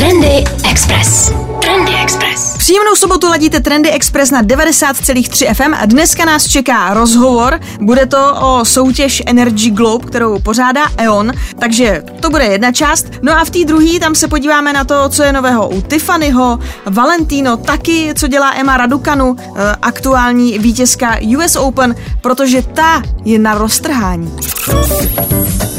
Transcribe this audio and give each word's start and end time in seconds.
Trendy 0.00 0.44
Express. 0.70 1.32
Trendy 1.60 1.92
Express. 2.02 2.56
Příjemnou 2.56 2.96
sobotu 2.96 3.28
ladíte 3.28 3.60
Trendy 3.60 3.90
Express 3.90 4.30
na 4.30 4.42
90,3 4.42 5.54
FM 5.54 5.74
a 5.74 5.86
dneska 5.86 6.24
nás 6.24 6.48
čeká 6.48 6.94
rozhovor. 6.94 7.60
Bude 7.80 8.06
to 8.06 8.34
o 8.40 8.64
soutěž 8.64 9.22
Energy 9.26 9.70
Globe, 9.70 10.06
kterou 10.06 10.38
pořádá 10.38 10.80
E.ON, 10.96 11.32
takže 11.58 12.02
to 12.20 12.30
bude 12.30 12.44
jedna 12.44 12.72
část. 12.72 13.06
No 13.22 13.32
a 13.32 13.44
v 13.44 13.50
té 13.50 13.64
druhé 13.64 14.00
tam 14.00 14.14
se 14.14 14.28
podíváme 14.28 14.72
na 14.72 14.84
to, 14.84 15.08
co 15.08 15.22
je 15.22 15.32
nového 15.32 15.68
u 15.68 15.80
Tiffanyho, 15.80 16.58
Valentino, 16.86 17.56
taky 17.56 18.14
co 18.16 18.26
dělá 18.26 18.52
Emma 18.54 18.76
Radukanu, 18.76 19.36
eh, 19.38 19.76
aktuální 19.82 20.58
vítězka 20.58 21.16
US 21.36 21.56
Open, 21.56 21.94
protože 22.20 22.62
ta 22.62 23.02
je 23.24 23.38
na 23.38 23.54
roztrhání. 23.54 24.32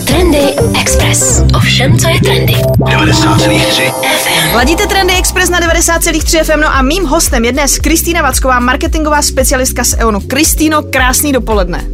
Trendy 0.05 0.55
Express. 0.81 1.43
Ovšem, 1.55 1.99
co 1.99 2.07
je 2.07 2.21
trendy. 2.21 2.53
90,3 2.77 3.91
FM. 3.91 4.10
Ladíte 4.55 4.87
Trendy 4.87 5.13
Express 5.13 5.49
na 5.49 5.59
90,3 5.59 6.43
FM, 6.43 6.59
no 6.59 6.67
a 6.75 6.81
mým 6.81 7.05
hostem 7.05 7.45
je 7.45 7.51
dnes 7.51 7.77
Kristýna 7.77 8.21
Vacková, 8.21 8.59
marketingová 8.59 9.21
specialistka 9.21 9.83
z 9.83 9.93
EONu. 9.93 10.19
Kristýno, 10.19 10.81
krásný 10.83 11.31
dopoledne. 11.31 11.85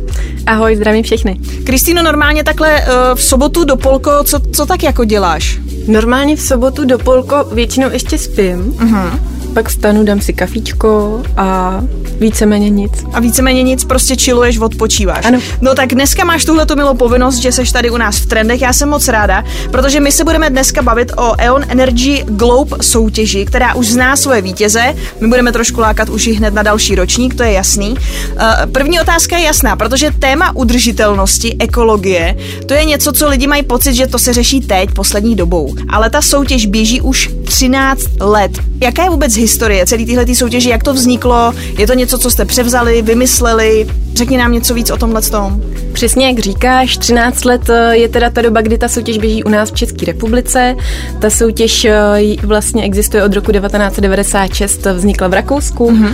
Ahoj, 0.45 0.75
zdravím 0.75 1.03
všechny. 1.03 1.39
Kristýno, 1.63 2.03
normálně 2.03 2.43
takhle 2.43 2.81
uh, 2.81 2.87
v 3.15 3.23
sobotu 3.23 3.63
do 3.63 3.75
polko, 3.75 4.23
co, 4.23 4.39
co 4.39 4.65
tak 4.65 4.83
jako 4.83 5.05
děláš? 5.05 5.57
Normálně 5.87 6.35
v 6.35 6.41
sobotu 6.41 6.85
do 6.85 6.97
polko 6.97 7.43
většinou 7.51 7.89
ještě 7.91 8.17
spím, 8.17 8.71
Uh-huh. 8.71 9.19
Pak 9.53 9.69
vstanu, 9.69 10.03
dám 10.03 10.21
si 10.21 10.33
kafíčko 10.33 11.21
a 11.37 11.79
víceméně 12.19 12.69
nic. 12.69 12.91
A 13.13 13.19
víceméně 13.19 13.63
nic, 13.63 13.85
prostě 13.85 14.15
chilluješ, 14.15 14.57
odpočíváš. 14.57 15.25
Ano. 15.25 15.39
No 15.61 15.75
tak 15.75 15.89
dneska 15.89 16.25
máš 16.25 16.45
tuhle 16.45 16.65
milou 16.75 16.93
povinnost, 16.93 17.37
že 17.37 17.51
seš 17.51 17.71
tady 17.71 17.89
u 17.89 17.97
nás 17.97 18.17
v 18.17 18.25
trendech. 18.25 18.61
Já 18.61 18.73
jsem 18.73 18.89
moc 18.89 19.07
ráda, 19.07 19.43
protože 19.71 19.99
my 19.99 20.11
se 20.11 20.23
budeme 20.23 20.49
dneska 20.49 20.81
bavit 20.81 21.11
o 21.17 21.33
E.ON 21.37 21.65
Energy 21.67 22.23
Globe 22.27 22.77
soutěži, 22.81 23.45
která 23.45 23.75
už 23.75 23.87
zná 23.87 24.15
svoje 24.15 24.41
vítěze. 24.41 24.95
My 25.19 25.27
budeme 25.27 25.51
trošku 25.51 25.81
lákat 25.81 26.09
už 26.09 26.27
i 26.27 26.33
hned 26.33 26.53
na 26.53 26.63
další 26.63 26.95
ročník, 26.95 27.35
to 27.35 27.43
je 27.43 27.51
jasný. 27.51 27.89
Uh, 27.91 28.71
První 28.71 29.01
otázka 29.01 29.37
je 29.37 29.43
jasná, 29.43 29.75
protože 29.75 30.11
téma 30.19 30.55
udržitelnosti, 30.55 31.55
ekologie, 31.59 32.37
to 32.65 32.73
je 32.73 32.85
něco, 32.85 33.13
co 33.13 33.29
lidi 33.29 33.47
mají 33.47 33.63
pocit, 33.63 33.93
že 33.93 34.07
to 34.07 34.19
se 34.19 34.33
řeší 34.33 34.61
teď, 34.61 34.91
poslední 34.91 35.35
dobou. 35.35 35.75
Ale 35.89 36.09
ta 36.09 36.21
soutěž 36.21 36.65
běží 36.65 37.01
už 37.01 37.29
13 37.43 38.01
let. 38.19 38.51
Jaká 38.81 39.03
je 39.03 39.09
vůbec 39.09 39.36
historie 39.37 39.85
celé 39.85 40.05
téhle 40.05 40.35
soutěže, 40.35 40.69
jak 40.69 40.83
to 40.83 40.93
vzniklo? 40.93 41.53
Je 41.77 41.87
to 41.87 41.93
něco, 41.93 42.17
co 42.17 42.31
jste 42.31 42.45
převzali, 42.45 43.01
vymysleli? 43.01 43.87
Řekni 44.13 44.37
nám 44.37 44.51
něco 44.51 44.73
víc 44.73 44.91
o 44.91 44.97
tomhle 44.97 45.21
tom. 45.21 45.61
Přesně 45.97 46.27
jak 46.27 46.39
říkáš, 46.39 46.97
13 46.97 47.45
let 47.45 47.69
eh, 47.69 47.97
je 47.97 48.09
teda 48.09 48.29
ta 48.29 48.41
doba, 48.41 48.61
kdy 48.61 48.77
ta 48.77 48.87
soutěž 48.87 49.17
běží 49.17 49.43
u 49.43 49.49
nás 49.49 49.71
v 49.71 49.75
České 49.75 50.05
republice. 50.05 50.75
Ta 51.19 51.29
soutěž 51.29 51.85
eh, 51.85 51.95
vlastně 52.43 52.83
existuje 52.83 53.23
od 53.23 53.33
roku 53.33 53.51
1996, 53.51 54.85
vznikla 54.85 55.27
v 55.27 55.33
Rakousku. 55.33 55.91
Mm-hmm. 55.91 56.13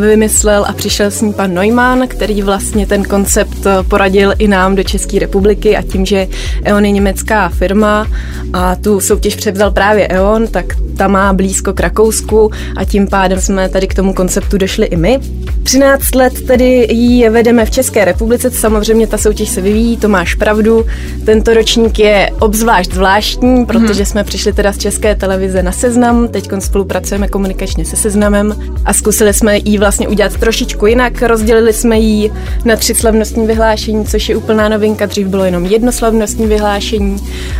Vymyslel 0.00 0.64
a 0.68 0.72
přišel 0.72 1.10
s 1.10 1.20
ní 1.20 1.32
pan 1.32 1.54
Neumann, 1.54 2.08
který 2.08 2.42
vlastně 2.42 2.86
ten 2.86 3.04
koncept 3.04 3.66
poradil 3.88 4.34
i 4.38 4.48
nám 4.48 4.74
do 4.74 4.84
České 4.84 5.18
republiky 5.18 5.76
a 5.76 5.82
tím, 5.82 6.06
že 6.06 6.28
E.ON 6.64 6.84
je 6.84 6.90
německá 6.90 7.48
firma 7.48 8.06
a 8.52 8.74
tu 8.74 9.00
soutěž 9.00 9.36
převzal 9.36 9.70
právě 9.70 10.06
E.ON, 10.06 10.46
tak 10.46 10.66
ta 10.96 11.08
má 11.08 11.32
blízko 11.32 11.72
k 11.72 11.80
Rakousku 11.80 12.50
a 12.76 12.84
tím 12.84 13.08
pádem 13.08 13.40
jsme 13.40 13.68
tady 13.68 13.86
k 13.86 13.94
tomu 13.94 14.14
konceptu 14.14 14.58
došli 14.58 14.86
i 14.86 14.96
my. 14.96 15.20
13 15.62 16.14
let 16.14 16.46
tedy 16.46 16.86
ji 16.90 17.30
vedeme 17.30 17.66
v 17.66 17.70
České 17.70 18.04
republice, 18.04 18.50
samozřejmě 18.50 19.05
ta 19.06 19.18
soutěž 19.18 19.48
se 19.48 19.60
vyvíjí, 19.60 19.96
to 19.96 20.08
máš 20.08 20.34
pravdu. 20.34 20.86
Tento 21.24 21.54
ročník 21.54 21.98
je 21.98 22.30
obzvlášť 22.38 22.92
zvláštní, 22.92 23.66
protože 23.66 24.04
jsme 24.04 24.24
přišli 24.24 24.52
teda 24.52 24.72
z 24.72 24.78
České 24.78 25.14
televize 25.14 25.62
na 25.62 25.72
seznam, 25.72 26.28
teď 26.28 26.48
spolupracujeme 26.58 27.28
komunikačně 27.28 27.84
se 27.84 27.96
seznamem 27.96 28.56
a 28.84 28.92
zkusili 28.92 29.34
jsme 29.34 29.58
ji 29.58 29.78
vlastně 29.78 30.08
udělat 30.08 30.36
trošičku 30.36 30.86
jinak. 30.86 31.22
Rozdělili 31.22 31.72
jsme 31.72 31.98
ji 31.98 32.32
na 32.64 32.76
tři 32.76 32.94
slavnostní 32.94 33.46
vyhlášení, 33.46 34.06
což 34.06 34.28
je 34.28 34.36
úplná 34.36 34.68
novinka, 34.68 35.06
dřív 35.06 35.26
bylo 35.26 35.44
jenom 35.44 35.64
jedno 35.64 35.92
slavnostní 35.92 36.46
vyhlášení 36.46 37.16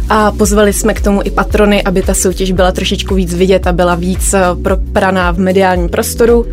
a 0.09 0.33
pozvali 0.33 0.73
jsme 0.73 0.95
k 0.95 1.01
tomu 1.01 1.21
i 1.25 1.31
patrony, 1.31 1.83
aby 1.83 2.03
ta 2.03 2.15
soutěž 2.15 2.53
byla 2.53 2.73
trošičku 2.73 3.15
víc 3.15 3.35
vidět 3.35 3.67
a 3.67 3.73
byla 3.73 3.95
víc 3.95 4.35
eh, 4.35 4.41
propraná 4.63 5.31
v 5.31 5.39
mediálním 5.39 5.89
prostoru. 5.89 6.47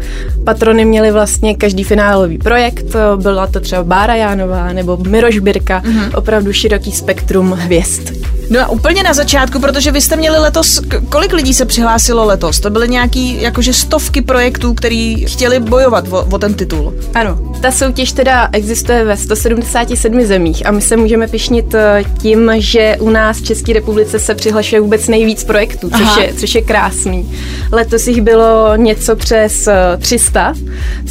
Patrony 0.43 0.85
měli 0.85 1.11
vlastně 1.11 1.55
každý 1.55 1.83
finálový 1.83 2.37
projekt, 2.37 2.85
eh, 2.95 3.17
byla 3.17 3.47
to 3.47 3.59
třeba 3.59 3.83
Bára 3.83 4.15
Jánová 4.15 4.73
nebo 4.83 4.97
Miroš 5.09 5.39
Birka, 5.39 5.81
mm-hmm. 5.81 6.17
opravdu 6.17 6.53
široký 6.53 6.91
spektrum 6.91 7.51
hvězd. 7.51 8.32
No 8.49 8.59
a 8.59 8.69
úplně 8.69 9.03
na 9.03 9.13
začátku, 9.13 9.59
protože 9.59 9.91
vy 9.91 10.01
jste 10.01 10.15
měli 10.15 10.39
letos, 10.39 10.81
kolik 11.09 11.33
lidí 11.33 11.53
se 11.53 11.65
přihlásilo 11.65 12.25
letos? 12.25 12.59
To 12.59 12.69
byly 12.69 12.89
nějaký 12.89 13.41
jakože 13.41 13.73
stovky 13.73 14.21
projektů, 14.21 14.73
který 14.73 15.25
chtěli 15.25 15.59
bojovat 15.59 16.05
o, 16.11 16.25
o 16.31 16.37
ten 16.37 16.53
titul. 16.53 16.93
Ano, 17.13 17.53
ta 17.61 17.71
soutěž 17.71 18.11
teda 18.11 18.49
existuje 18.51 19.05
ve 19.05 19.17
177 19.17 20.21
zemích 20.25 20.65
a 20.65 20.71
my 20.71 20.81
se 20.81 20.97
můžeme 20.97 21.27
pišnit 21.27 21.73
eh, 21.75 22.03
tím, 22.21 22.51
že 22.57 22.97
u 22.99 23.09
nás 23.09 23.37
v 23.37 23.43
České 23.45 23.73
republice 23.73 24.19
se 24.19 24.35
přihlašuje 24.35 24.81
vůbec 24.81 25.07
nejvíc 25.07 25.43
projektů, 25.43 25.89
Aha. 25.91 26.13
což 26.15 26.23
je, 26.23 26.33
což 26.33 26.55
je 26.55 26.61
krásný. 26.61 27.31
Letos 27.71 28.07
jich 28.07 28.21
bylo 28.21 28.75
něco 28.75 29.15
přes 29.15 29.67
eh, 29.67 29.97
300, 29.97 30.53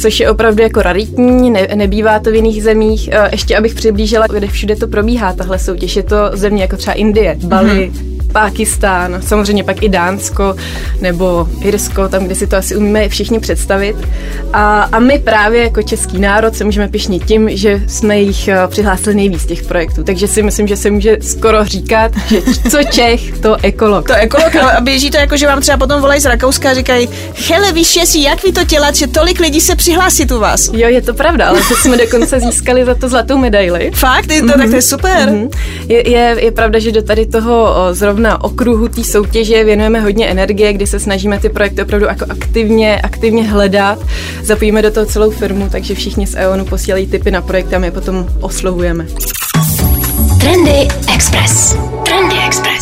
což 0.01 0.19
je 0.19 0.29
opravdu 0.29 0.63
jako 0.63 0.81
raritní, 0.81 1.49
ne, 1.51 1.67
nebývá 1.75 2.19
to 2.19 2.31
v 2.31 2.35
jiných 2.35 2.63
zemích. 2.63 3.09
Eh, 3.11 3.29
Ještě 3.31 3.57
abych 3.57 3.75
přiblížila, 3.75 4.27
kde 4.27 4.47
všude 4.47 4.75
to 4.75 4.87
probíhá, 4.87 5.33
tahle 5.33 5.59
soutěž. 5.59 5.95
Je 5.95 6.03
to 6.03 6.15
země 6.33 6.61
jako 6.61 6.77
třeba 6.77 6.93
Indie, 6.93 7.32
balí 7.35 7.89
mm-hmm. 7.89 8.12
Pákistán, 8.33 9.21
samozřejmě 9.21 9.63
pak 9.63 9.83
i 9.83 9.89
Dánsko 9.89 10.55
nebo 11.01 11.47
Irsko, 11.61 12.07
tam, 12.07 12.25
kde 12.25 12.35
si 12.35 12.47
to 12.47 12.57
asi 12.57 12.75
umíme 12.75 13.09
všichni 13.09 13.39
představit. 13.39 13.95
A, 14.53 14.81
a 14.81 14.99
my 14.99 15.19
právě 15.19 15.63
jako 15.63 15.81
český 15.81 16.19
národ 16.19 16.55
se 16.55 16.63
můžeme 16.63 16.87
pišnit 16.87 17.25
tím, 17.25 17.49
že 17.57 17.81
jsme 17.87 18.19
jich 18.19 18.47
eh, 18.47 18.67
přihlásili 18.67 19.15
nejvíc 19.15 19.45
těch 19.45 19.63
projektů. 19.63 20.03
Takže 20.03 20.27
si 20.27 20.43
myslím, 20.43 20.67
že 20.67 20.77
se 20.77 20.91
může 20.91 21.17
skoro 21.21 21.65
říkat, 21.65 22.11
že 22.27 22.41
co 22.69 22.83
Čech, 22.83 23.39
to 23.39 23.57
ekolog. 23.63 24.07
To 24.07 24.13
ekolog, 24.13 24.55
a 24.55 24.81
běží 24.81 25.11
to 25.11 25.17
jako, 25.17 25.37
že 25.37 25.47
vám 25.47 25.61
třeba 25.61 25.77
potom 25.77 26.01
volají 26.01 26.21
z 26.21 26.25
Rakouska 26.25 26.69
a 26.69 26.73
říkají, 26.73 27.09
hele, 27.47 27.71
víš, 27.71 27.95
jestli, 27.95 28.21
jak 28.21 28.43
vy 28.43 28.51
to 28.51 28.63
dělat, 28.63 28.95
že 28.95 29.07
tolik 29.07 29.39
lidí 29.39 29.61
se 29.61 29.75
přihlásí 29.75 30.25
u 30.25 30.39
vás. 30.39 30.69
Jo, 30.73 30.89
je 30.89 31.01
to 31.01 31.13
pravda, 31.13 31.47
ale 31.47 31.59
teď 31.69 31.77
jsme 31.77 31.97
dokonce 31.97 32.39
získali 32.39 32.85
za 32.85 32.95
to 32.95 33.09
zlatou 33.09 33.37
medaili. 33.37 33.91
Fakt, 33.93 34.31
je 34.31 34.41
to, 34.41 34.47
mm-hmm. 34.47 34.57
tak 34.57 34.69
to 34.69 34.75
je 34.75 34.81
super. 34.81 35.29
Mhm. 35.29 35.49
Je, 35.89 36.09
je, 36.09 36.35
je 36.39 36.51
pravda, 36.51 36.79
že 36.79 36.91
do 36.91 37.01
tady 37.01 37.25
toho 37.25 37.75
o, 37.75 37.93
zrovna 38.23 38.43
okruhu 38.43 38.87
té 38.87 39.03
soutěže 39.03 39.63
věnujeme 39.63 39.99
hodně 39.99 40.27
energie, 40.27 40.73
kdy 40.73 40.87
se 40.87 40.99
snažíme 40.99 41.39
ty 41.39 41.49
projekty 41.49 41.81
opravdu 41.81 42.05
jako 42.05 42.25
aktivně, 42.29 43.01
aktivně 43.01 43.43
hledat. 43.43 43.99
Zapojíme 44.43 44.81
do 44.81 44.91
toho 44.91 45.05
celou 45.05 45.31
firmu, 45.31 45.69
takže 45.71 45.95
všichni 45.95 46.27
z 46.27 46.35
EONu 46.35 46.65
posílají 46.65 47.07
tipy 47.07 47.31
na 47.31 47.41
projekty 47.41 47.75
a 47.75 47.79
my 47.79 47.87
je 47.87 47.91
potom 47.91 48.27
oslovujeme. 48.41 49.05
Trendy 50.39 50.87
Express. 51.15 51.77
Trendy. 52.05 52.32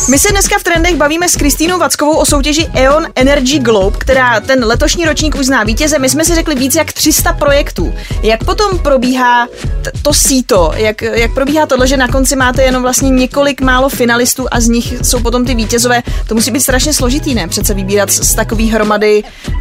My 0.08 0.18
se 0.18 0.28
dneska 0.30 0.58
v 0.58 0.62
trendech 0.62 0.96
bavíme 0.96 1.28
s 1.28 1.36
Kristýnou 1.36 1.78
Vackovou 1.78 2.16
o 2.16 2.24
soutěži 2.24 2.68
E.ON 2.74 3.06
Energy 3.14 3.58
Globe, 3.58 3.96
která 4.00 4.40
ten 4.40 4.64
letošní 4.64 5.04
ročník 5.04 5.34
už 5.34 5.46
zná 5.46 5.64
vítěze. 5.64 5.98
My 5.98 6.08
jsme 6.08 6.24
si 6.24 6.34
řekli 6.34 6.54
víc 6.54 6.74
jak 6.74 6.92
300 6.92 7.32
projektů. 7.32 7.94
Jak 8.22 8.44
potom 8.44 8.78
probíhá 8.78 9.46
t- 9.82 9.92
to 10.02 10.14
síto? 10.14 10.72
Jak, 10.76 11.02
jak 11.02 11.34
probíhá 11.34 11.66
tohle, 11.66 11.86
že 11.86 11.96
na 11.96 12.08
konci 12.08 12.36
máte 12.36 12.62
jenom 12.62 12.82
vlastně 12.82 13.10
několik 13.10 13.60
málo 13.60 13.88
finalistů 13.88 14.46
a 14.50 14.60
z 14.60 14.68
nich 14.68 14.94
jsou 15.02 15.20
potom 15.20 15.44
ty 15.44 15.54
vítězové? 15.54 16.02
To 16.28 16.34
musí 16.34 16.50
být 16.50 16.60
strašně 16.60 16.92
složitý, 16.92 17.34
ne? 17.34 17.48
Přece 17.48 17.74
vybírat 17.74 18.10
z, 18.10 18.30
z 18.30 18.34
takový 18.34 18.70
hromady 18.70 19.22
uh, 19.48 19.60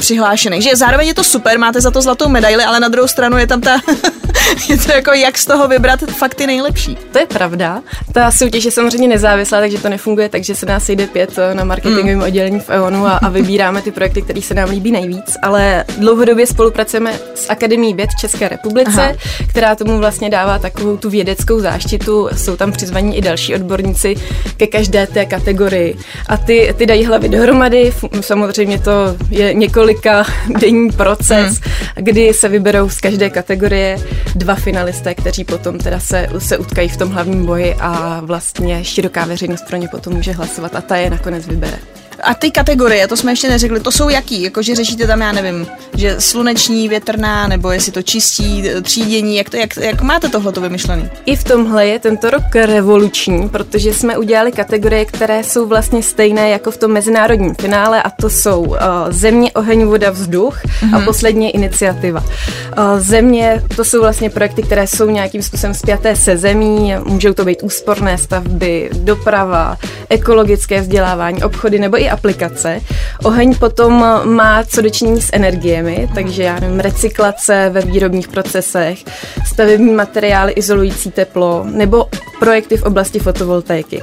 přihlášených. 0.00 0.62
Že 0.62 0.76
zároveň 0.76 1.08
je 1.08 1.14
to 1.14 1.24
super, 1.24 1.58
máte 1.58 1.80
za 1.80 1.90
to 1.90 2.02
zlatou 2.02 2.28
medaili, 2.28 2.64
ale 2.64 2.80
na 2.80 2.88
druhou 2.88 3.08
stranu 3.08 3.38
je 3.38 3.46
tam 3.46 3.60
ta... 3.60 3.80
je 4.68 4.78
to 4.78 4.92
jako, 4.92 5.12
jak 5.12 5.38
z 5.38 5.46
toho 5.46 5.68
vybrat 5.68 6.00
fakt 6.00 6.34
ty 6.34 6.46
nejlepší. 6.46 6.98
To 7.12 7.18
je 7.18 7.26
pravda. 7.26 7.82
Ta 8.12 8.30
soutěž 8.30 8.64
je 8.64 8.70
samozřejmě 8.70 9.08
nezávislá, 9.08 9.60
takže 9.60 9.77
to 9.82 9.88
nefunguje 9.88 10.28
tak, 10.28 10.44
že 10.44 10.54
se 10.54 10.66
nás 10.66 10.88
jde 10.88 11.06
pět 11.06 11.38
eh, 11.38 11.54
na 11.54 11.64
marketingovém 11.64 12.22
oddělení 12.22 12.60
v 12.60 12.70
EONu 12.70 13.06
a, 13.06 13.12
a 13.12 13.28
vybíráme 13.28 13.82
ty 13.82 13.90
projekty, 13.90 14.22
které 14.22 14.42
se 14.42 14.54
nám 14.54 14.70
líbí 14.70 14.92
nejvíc. 14.92 15.36
Ale 15.42 15.84
dlouhodobě 15.98 16.46
spolupracujeme 16.46 17.12
s 17.34 17.50
Akademií 17.50 17.94
věd 17.94 18.10
České 18.20 18.48
republice, 18.48 19.02
Aha. 19.02 19.12
která 19.48 19.74
tomu 19.74 19.98
vlastně 19.98 20.30
dává 20.30 20.58
takovou 20.58 20.96
tu 20.96 21.10
vědeckou 21.10 21.60
záštitu. 21.60 22.28
Jsou 22.36 22.56
tam 22.56 22.72
přizvaní 22.72 23.16
i 23.16 23.20
další 23.20 23.54
odborníci 23.54 24.14
ke 24.56 24.66
každé 24.66 25.06
té 25.06 25.26
kategorii. 25.26 25.96
A 26.28 26.36
ty, 26.36 26.74
ty 26.76 26.86
dají 26.86 27.04
hlavy 27.04 27.28
dohromady. 27.28 27.92
Samozřejmě 28.20 28.78
to 28.78 29.16
je 29.30 29.54
několika 29.54 30.24
denní 30.60 30.90
proces, 30.90 31.60
kdy 31.94 32.34
se 32.34 32.48
vyberou 32.48 32.88
z 32.88 33.00
každé 33.00 33.30
kategorie 33.30 33.98
dva 34.34 34.54
finalisté, 34.54 35.14
kteří 35.14 35.44
potom 35.44 35.78
teda 35.78 36.00
se, 36.00 36.28
se 36.38 36.58
utkají 36.58 36.88
v 36.88 36.96
tom 36.96 37.10
hlavním 37.10 37.46
boji 37.46 37.74
a 37.80 38.20
vlastně 38.24 38.84
široká 38.84 39.24
veřejnost 39.24 39.67
pro 39.68 39.76
ně 39.76 39.88
potom 39.88 40.14
může 40.14 40.32
hlasovat 40.32 40.76
a 40.76 40.80
ta 40.80 40.96
je 40.96 41.10
nakonec 41.10 41.46
vybere. 41.46 41.78
A 42.22 42.34
ty 42.34 42.50
kategorie, 42.50 43.08
to 43.08 43.16
jsme 43.16 43.32
ještě 43.32 43.48
neřekli, 43.48 43.80
to 43.80 43.92
jsou 43.92 44.08
jaký? 44.08 44.42
Jako, 44.42 44.62
že 44.62 44.74
řešíte 44.74 45.06
tam, 45.06 45.20
já 45.20 45.32
nevím, 45.32 45.66
že 45.94 46.16
sluneční, 46.18 46.88
větrná, 46.88 47.48
nebo 47.48 47.70
jestli 47.70 47.92
to 47.92 48.02
čistí, 48.02 48.64
třídění, 48.82 49.36
jak, 49.36 49.50
to, 49.50 49.56
jak, 49.56 49.76
jak 49.76 50.02
máte 50.02 50.28
tohleto 50.28 50.60
vymyšlený? 50.60 51.10
I 51.26 51.36
v 51.36 51.44
tomhle 51.44 51.86
je 51.86 51.98
tento 51.98 52.30
rok 52.30 52.54
revoluční, 52.54 53.48
protože 53.48 53.94
jsme 53.94 54.18
udělali 54.18 54.52
kategorie, 54.52 55.04
které 55.04 55.44
jsou 55.44 55.66
vlastně 55.66 56.02
stejné 56.02 56.50
jako 56.50 56.70
v 56.70 56.76
tom 56.76 56.92
mezinárodním 56.92 57.54
finále 57.54 58.02
a 58.02 58.10
to 58.10 58.30
jsou 58.30 58.60
uh, 58.62 58.76
země, 59.08 59.52
oheň, 59.52 59.84
voda, 59.84 60.10
vzduch 60.10 60.64
mm-hmm. 60.64 60.94
a 60.94 60.98
mhm. 60.98 61.04
poslední 61.04 61.54
iniciativa. 61.54 62.20
Uh, 62.20 62.98
země, 62.98 63.62
to 63.76 63.84
jsou 63.84 64.00
vlastně 64.00 64.30
projekty, 64.30 64.62
které 64.62 64.86
jsou 64.86 65.10
nějakým 65.10 65.42
způsobem 65.42 65.74
spjaté 65.74 66.16
se 66.16 66.36
zemí, 66.36 66.94
můžou 67.04 67.32
to 67.32 67.44
být 67.44 67.62
úsporné 67.62 68.18
stavby, 68.18 68.90
doprava, 68.92 69.76
ekologické 70.08 70.80
vzdělávání, 70.80 71.42
obchody 71.42 71.78
nebo 71.78 72.00
i 72.00 72.07
aplikace. 72.10 72.80
Oheň 73.24 73.54
potom 73.54 73.92
má 74.24 74.64
co 74.64 74.82
dočinění 74.82 75.20
s 75.20 75.30
energiemi, 75.32 76.08
takže 76.14 76.42
já 76.42 76.60
nevím, 76.60 76.80
recyklace 76.80 77.70
ve 77.72 77.80
výrobních 77.80 78.28
procesech, 78.28 78.98
stavební 79.46 79.92
materiály 79.92 80.52
izolující 80.52 81.10
teplo 81.10 81.64
nebo 81.70 82.06
projekty 82.38 82.76
v 82.76 82.82
oblasti 82.82 83.18
fotovoltaiky. 83.18 84.02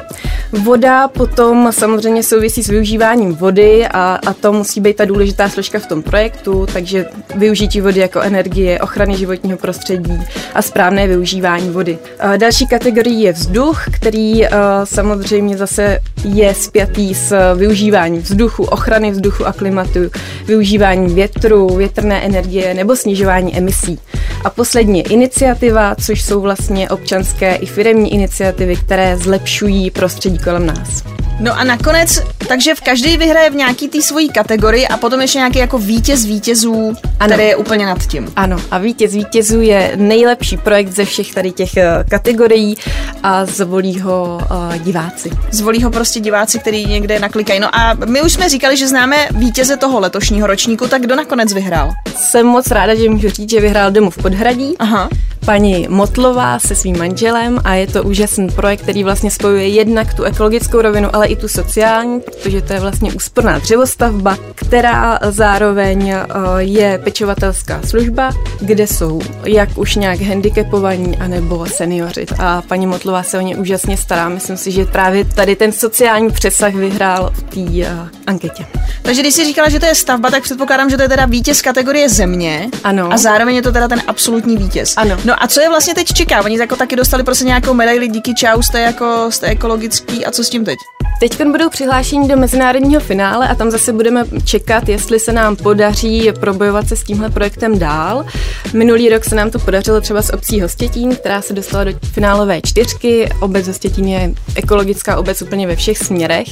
Voda 0.63 1.07
potom 1.07 1.71
samozřejmě 1.71 2.23
souvisí 2.23 2.63
s 2.63 2.67
využíváním 2.67 3.35
vody 3.35 3.87
a, 3.87 4.19
a 4.27 4.33
to 4.33 4.53
musí 4.53 4.81
být 4.81 4.97
ta 4.97 5.05
důležitá 5.05 5.49
složka 5.49 5.79
v 5.79 5.87
tom 5.87 6.03
projektu, 6.03 6.65
takže 6.73 7.05
využití 7.35 7.81
vody 7.81 7.99
jako 7.99 8.21
energie, 8.21 8.79
ochrany 8.79 9.17
životního 9.17 9.57
prostředí 9.57 10.21
a 10.53 10.61
správné 10.61 11.07
využívání 11.07 11.69
vody. 11.69 11.97
A 12.19 12.37
další 12.37 12.67
kategorii 12.67 13.23
je 13.23 13.33
vzduch, 13.33 13.83
který 13.93 14.41
samozřejmě 14.83 15.57
zase 15.57 15.99
je 16.25 16.53
spjatý 16.53 17.15
s 17.15 17.55
využíváním 17.55 18.21
vzduchu, 18.21 18.63
ochrany 18.63 19.11
vzduchu 19.11 19.45
a 19.45 19.53
klimatu, 19.53 19.99
využívání 20.45 21.13
větru, 21.13 21.75
větrné 21.75 22.25
energie 22.25 22.73
nebo 22.73 22.95
snižování 22.95 23.57
emisí. 23.57 23.99
A 24.43 24.49
poslední 24.49 25.01
iniciativa, 25.01 25.95
což 25.95 26.21
jsou 26.21 26.41
vlastně 26.41 26.89
občanské 26.89 27.55
i 27.55 27.65
firemní 27.65 28.13
iniciativy, 28.13 28.75
které 28.75 29.17
zlepšují 29.17 29.91
prostředí 29.91 30.37
kolem 30.37 30.65
nás. 30.65 31.24
No 31.39 31.59
a 31.59 31.63
nakonec, 31.63 32.21
takže 32.47 32.75
v 32.75 32.81
každý 32.81 33.17
vyhraje 33.17 33.49
v 33.49 33.55
nějaký 33.55 33.87
té 33.87 34.01
svojí 34.01 34.29
kategorii 34.29 34.87
a 34.87 34.97
potom 34.97 35.21
ještě 35.21 35.37
nějaký 35.37 35.59
jako 35.59 35.77
vítěz 35.77 36.25
vítězů, 36.25 36.93
ano. 37.19 37.33
který 37.33 37.47
je 37.47 37.55
úplně 37.55 37.85
nad 37.85 38.07
tím. 38.07 38.31
Ano, 38.35 38.57
a 38.71 38.77
vítěz 38.77 39.13
vítězů 39.13 39.61
je 39.61 39.91
nejlepší 39.95 40.57
projekt 40.57 40.91
ze 40.91 41.05
všech 41.05 41.33
tady 41.33 41.51
těch 41.51 41.77
eh, 41.77 42.03
kategorií 42.09 42.77
a 43.23 43.45
zvolí 43.45 43.99
ho 43.99 44.39
uh, 44.51 44.75
diváci. 44.77 45.31
Zvolí 45.51 45.83
ho 45.83 45.91
prostě 45.91 46.19
diváci, 46.19 46.59
který 46.59 46.85
někde 46.85 47.19
naklikají. 47.19 47.59
No 47.59 47.75
a 47.75 47.93
my 47.93 48.21
už 48.21 48.33
jsme 48.33 48.49
říkali, 48.49 48.77
že 48.77 48.87
známe 48.87 49.27
vítěze 49.31 49.77
toho 49.77 49.99
letošního 49.99 50.47
ročníku, 50.47 50.87
tak 50.87 51.01
kdo 51.01 51.15
nakonec 51.15 51.53
vyhrál? 51.53 51.91
Jsem 52.15 52.45
moc 52.45 52.71
ráda, 52.71 52.95
že 52.95 53.09
můžu 53.09 53.29
říct, 53.29 53.49
že 53.49 53.61
vyhrál 53.61 53.91
Domov 53.91 54.17
Podhradí. 54.17 54.75
Aha 54.79 55.09
paní 55.45 55.87
Motlová 55.89 56.59
se 56.59 56.75
svým 56.75 56.97
manželem 56.97 57.59
a 57.63 57.73
je 57.73 57.87
to 57.87 58.03
úžasný 58.03 58.49
projekt, 58.49 58.81
který 58.81 59.03
vlastně 59.03 59.31
spojuje 59.31 59.67
jednak 59.67 60.13
tu 60.13 60.23
ekologickou 60.23 60.81
rovinu, 60.81 61.09
ale 61.13 61.24
i 61.25 61.35
tu 61.35 61.47
sociální, 61.47 62.19
protože 62.19 62.61
to 62.61 62.73
je 62.73 62.79
vlastně 62.79 63.13
úsporná 63.13 63.59
dřevostavba, 63.59 64.37
která 64.55 65.19
zároveň 65.29 66.09
eh, 66.09 66.25
je 66.57 66.99
pečovatelská 67.03 67.81
služba, 67.85 68.31
kde 68.61 68.87
jsou 68.87 69.21
jak 69.45 69.77
už 69.77 69.95
nějak 69.95 70.21
handicapovaní, 70.21 71.17
anebo 71.17 71.65
seniori. 71.65 72.25
A 72.39 72.61
paní 72.61 72.87
Motlová 72.87 73.23
se 73.23 73.37
o 73.37 73.41
ně 73.41 73.55
úžasně 73.55 73.97
stará. 73.97 74.29
Myslím 74.29 74.57
si, 74.57 74.71
že 74.71 74.85
právě 74.85 75.25
tady 75.25 75.55
ten 75.55 75.71
sociální 75.71 76.31
přesah 76.31 76.73
vyhrál 76.73 77.31
v 77.33 77.43
té 77.43 77.59
uh, 77.59 78.07
anketě. 78.27 78.65
Takže 79.01 79.21
když 79.21 79.33
jsi 79.33 79.45
říkala, 79.45 79.69
že 79.69 79.79
to 79.79 79.85
je 79.85 79.95
stavba, 79.95 80.31
tak 80.31 80.43
předpokládám, 80.43 80.89
že 80.89 80.97
to 80.97 81.03
je 81.03 81.09
teda 81.09 81.25
vítěz 81.25 81.61
kategorie 81.61 82.09
země. 82.09 82.69
Ano. 82.83 83.13
A 83.13 83.17
zároveň 83.17 83.55
je 83.55 83.61
to 83.61 83.71
teda 83.71 83.87
ten 83.87 84.01
absolutní 84.07 84.57
vítěz. 84.57 84.93
Ano. 84.97 85.17
No 85.25 85.43
a 85.43 85.47
co 85.47 85.61
je 85.61 85.69
vlastně 85.69 85.93
teď 85.93 86.13
čeká? 86.13 86.43
Oni 86.43 86.57
jako 86.59 86.75
taky 86.75 86.95
dostali 86.95 87.23
prostě 87.23 87.45
nějakou 87.45 87.73
medaili 87.73 88.07
díky 88.07 88.33
čau, 88.33 88.61
jste 88.61 88.81
jako 88.81 89.27
jste 89.29 89.47
ekologický 89.47 90.25
a 90.25 90.31
co 90.31 90.43
s 90.43 90.49
tím 90.49 90.65
teď? 90.65 90.77
Teď 91.19 91.45
budou 91.45 91.69
přihlášení 91.69 92.27
do 92.27 92.37
mezinárodního 92.37 93.01
finále 93.01 93.47
a 93.47 93.55
tam 93.55 93.71
zase 93.71 93.93
budeme 93.93 94.23
čekat, 94.43 94.89
jestli 94.89 95.19
se 95.19 95.33
nám 95.33 95.55
podaří 95.55 96.31
probojovat 96.39 96.87
se 96.87 96.95
s 96.95 97.03
tímhle 97.03 97.29
projektem 97.29 97.79
dál. 97.79 98.25
Minulý 98.73 99.09
rok 99.09 99.25
se 99.25 99.35
nám 99.35 99.51
to 99.51 99.59
podařilo 99.59 100.01
třeba 100.01 100.21
s 100.21 100.33
obcí 100.33 100.61
Hostětín, 100.61 101.15
která 101.15 101.41
se 101.41 101.53
dostala 101.53 101.83
do 101.83 101.91
finálové 102.13 102.61
čtyřky. 102.61 103.29
Obec 103.39 103.67
Hostětín 103.67 104.07
je 104.07 104.31
ekologická 104.55 105.17
obec 105.17 105.41
úplně 105.41 105.67
ve 105.67 105.75
všech 105.75 105.97
směrech 105.97 106.47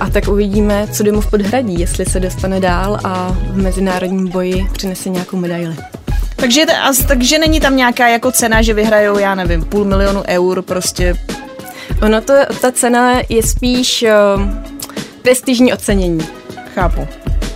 a 0.00 0.10
tak 0.10 0.28
uvidíme, 0.28 0.86
co 0.92 1.02
domov 1.02 1.30
podhradí, 1.30 1.80
jestli 1.80 2.06
se 2.06 2.20
dostane 2.20 2.60
dál 2.60 2.98
a 3.04 3.36
v 3.50 3.56
mezinárodním 3.56 4.28
boji 4.28 4.66
přinese 4.72 5.10
nějakou 5.10 5.36
medaili. 5.36 5.76
Takže, 6.36 6.66
takže 7.08 7.38
není 7.38 7.60
tam 7.60 7.76
nějaká 7.76 8.08
jako 8.08 8.32
cena, 8.32 8.62
že 8.62 8.74
vyhrajou, 8.74 9.18
já 9.18 9.34
nevím, 9.34 9.64
půl 9.64 9.84
milionu 9.84 10.22
eur 10.28 10.62
prostě 10.62 11.16
Ono 12.02 12.20
to, 12.20 12.34
ta 12.60 12.72
cena 12.72 13.20
je 13.28 13.42
spíš 13.42 14.04
uh, 14.36 14.42
prestižní 15.22 15.72
ocenění. 15.72 16.20
Chápu. 16.74 17.08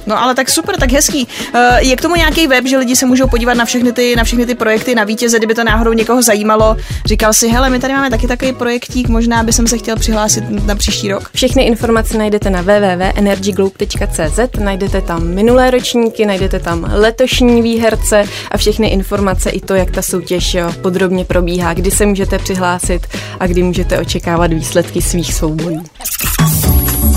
No 0.08 0.22
ale 0.22 0.34
tak 0.34 0.50
super, 0.50 0.76
tak 0.76 0.92
hezký. 0.92 1.28
Eh, 1.54 1.84
je 1.84 1.96
k 1.96 2.00
tomu 2.00 2.14
nějaký 2.14 2.46
web, 2.46 2.66
že 2.66 2.78
lidi 2.78 2.96
se 2.96 3.06
můžou 3.06 3.28
podívat 3.28 3.54
na 3.54 3.64
všechny 3.64 3.92
ty, 3.92 4.16
na 4.16 4.24
všechny 4.24 4.46
ty 4.46 4.54
projekty, 4.54 4.94
na 4.94 5.04
vítěze, 5.04 5.38
kdyby 5.38 5.54
to 5.54 5.64
náhodou 5.64 5.92
někoho 5.92 6.22
zajímalo. 6.22 6.76
Říkal 7.06 7.32
si, 7.32 7.48
hele, 7.48 7.70
my 7.70 7.78
tady 7.78 7.94
máme 7.94 8.10
taky 8.10 8.26
takový 8.26 8.52
projektík, 8.52 9.08
možná 9.08 9.42
by 9.42 9.52
jsem 9.52 9.66
se 9.66 9.78
chtěl 9.78 9.96
přihlásit 9.96 10.44
na 10.66 10.74
příští 10.74 11.12
rok. 11.12 11.30
Všechny 11.34 11.62
informace 11.62 12.18
najdete 12.18 12.50
na 12.50 12.62
www.energyglobe.cz, 12.62 14.58
najdete 14.58 15.00
tam 15.00 15.26
minulé 15.26 15.70
ročníky, 15.70 16.26
najdete 16.26 16.60
tam 16.60 16.90
letošní 16.92 17.62
výherce 17.62 18.24
a 18.50 18.58
všechny 18.58 18.88
informace 18.88 19.50
i 19.50 19.60
to, 19.60 19.74
jak 19.74 19.90
ta 19.90 20.02
soutěž 20.02 20.56
podrobně 20.82 21.24
probíhá, 21.24 21.74
kdy 21.74 21.90
se 21.90 22.06
můžete 22.06 22.38
přihlásit 22.38 23.06
a 23.40 23.46
kdy 23.46 23.62
můžete 23.62 23.98
očekávat 23.98 24.52
výsledky 24.52 25.02
svých 25.02 25.34
soubojů. 25.34 25.84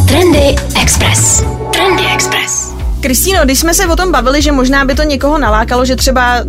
Trendy 0.08 0.56
Express. 0.82 1.44
Trendy 1.74 2.04
Express. 2.14 2.71
Kristýno, 3.02 3.40
když 3.44 3.60
jsme 3.60 3.74
se 3.74 3.88
o 3.88 3.96
tom 3.96 4.12
bavili, 4.12 4.42
že 4.42 4.52
možná 4.52 4.86
by 4.86 4.96
to 4.96 5.04
někoho 5.04 5.38
nalákalo, 5.38 5.86
že 5.86 5.96
třeba 5.96 6.44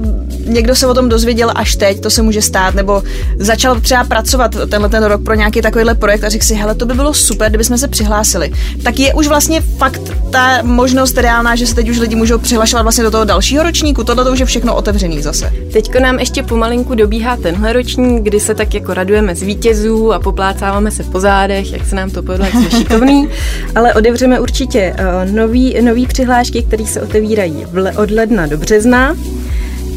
někdo 0.46 0.74
se 0.74 0.86
o 0.86 0.94
tom 0.94 1.08
dozvěděl 1.08 1.52
až 1.54 1.76
teď, 1.76 2.00
to 2.00 2.10
se 2.10 2.22
může 2.22 2.42
stát, 2.42 2.74
nebo 2.74 3.02
začal 3.38 3.80
třeba 3.80 4.04
pracovat 4.04 4.56
tenhle 4.68 4.88
ten 4.88 5.04
rok 5.04 5.24
pro 5.24 5.34
nějaký 5.34 5.62
takovýhle 5.62 5.94
projekt 5.94 6.24
a 6.24 6.28
řekl 6.28 6.44
si, 6.44 6.54
hele, 6.54 6.74
to 6.74 6.86
by 6.86 6.94
bylo 6.94 7.14
super, 7.14 7.48
kdyby 7.48 7.64
jsme 7.64 7.78
se 7.78 7.88
přihlásili. 7.88 8.52
Tak 8.82 8.98
je 8.98 9.14
už 9.14 9.28
vlastně 9.28 9.60
fakt 9.60 10.00
ta 10.30 10.58
možnost 10.62 11.18
reálná, 11.18 11.56
že 11.56 11.66
se 11.66 11.74
teď 11.74 11.88
už 11.88 11.98
lidi 11.98 12.16
můžou 12.16 12.38
přihlašovat 12.38 12.82
vlastně 12.82 13.04
do 13.04 13.10
toho 13.10 13.24
dalšího 13.24 13.62
ročníku. 13.62 14.04
Tohle 14.04 14.24
to 14.24 14.32
už 14.32 14.38
je 14.38 14.46
všechno 14.46 14.74
otevřený 14.74 15.22
zase. 15.22 15.52
Teďko 15.72 16.00
nám 16.00 16.18
ještě 16.18 16.42
pomalinku 16.42 16.94
dobíhá 16.94 17.36
tenhle 17.36 17.72
ročník, 17.72 18.22
kdy 18.22 18.40
se 18.40 18.54
tak 18.54 18.74
jako 18.74 18.94
radujeme 18.94 19.34
z 19.34 19.42
vítězů 19.42 20.12
a 20.12 20.18
poplácáváme 20.18 20.90
se 20.90 21.04
po 21.04 21.20
zádech, 21.20 21.72
jak 21.72 21.86
se 21.86 21.96
nám 21.96 22.10
to 22.10 22.22
povedlo, 22.22 22.46
jak 22.46 22.54
jsme 22.54 22.70
šikovný, 22.70 23.28
ale 23.74 23.94
otevřeme 23.94 24.40
určitě 24.40 24.94
uh, 24.98 25.32
nový, 25.32 25.82
nový 25.82 26.06
přihlášky, 26.42 26.62
které 26.62 26.86
se 26.86 27.02
otevírají 27.02 27.66
od 27.96 28.10
ledna 28.10 28.46
do 28.46 28.58
března. 28.58 29.16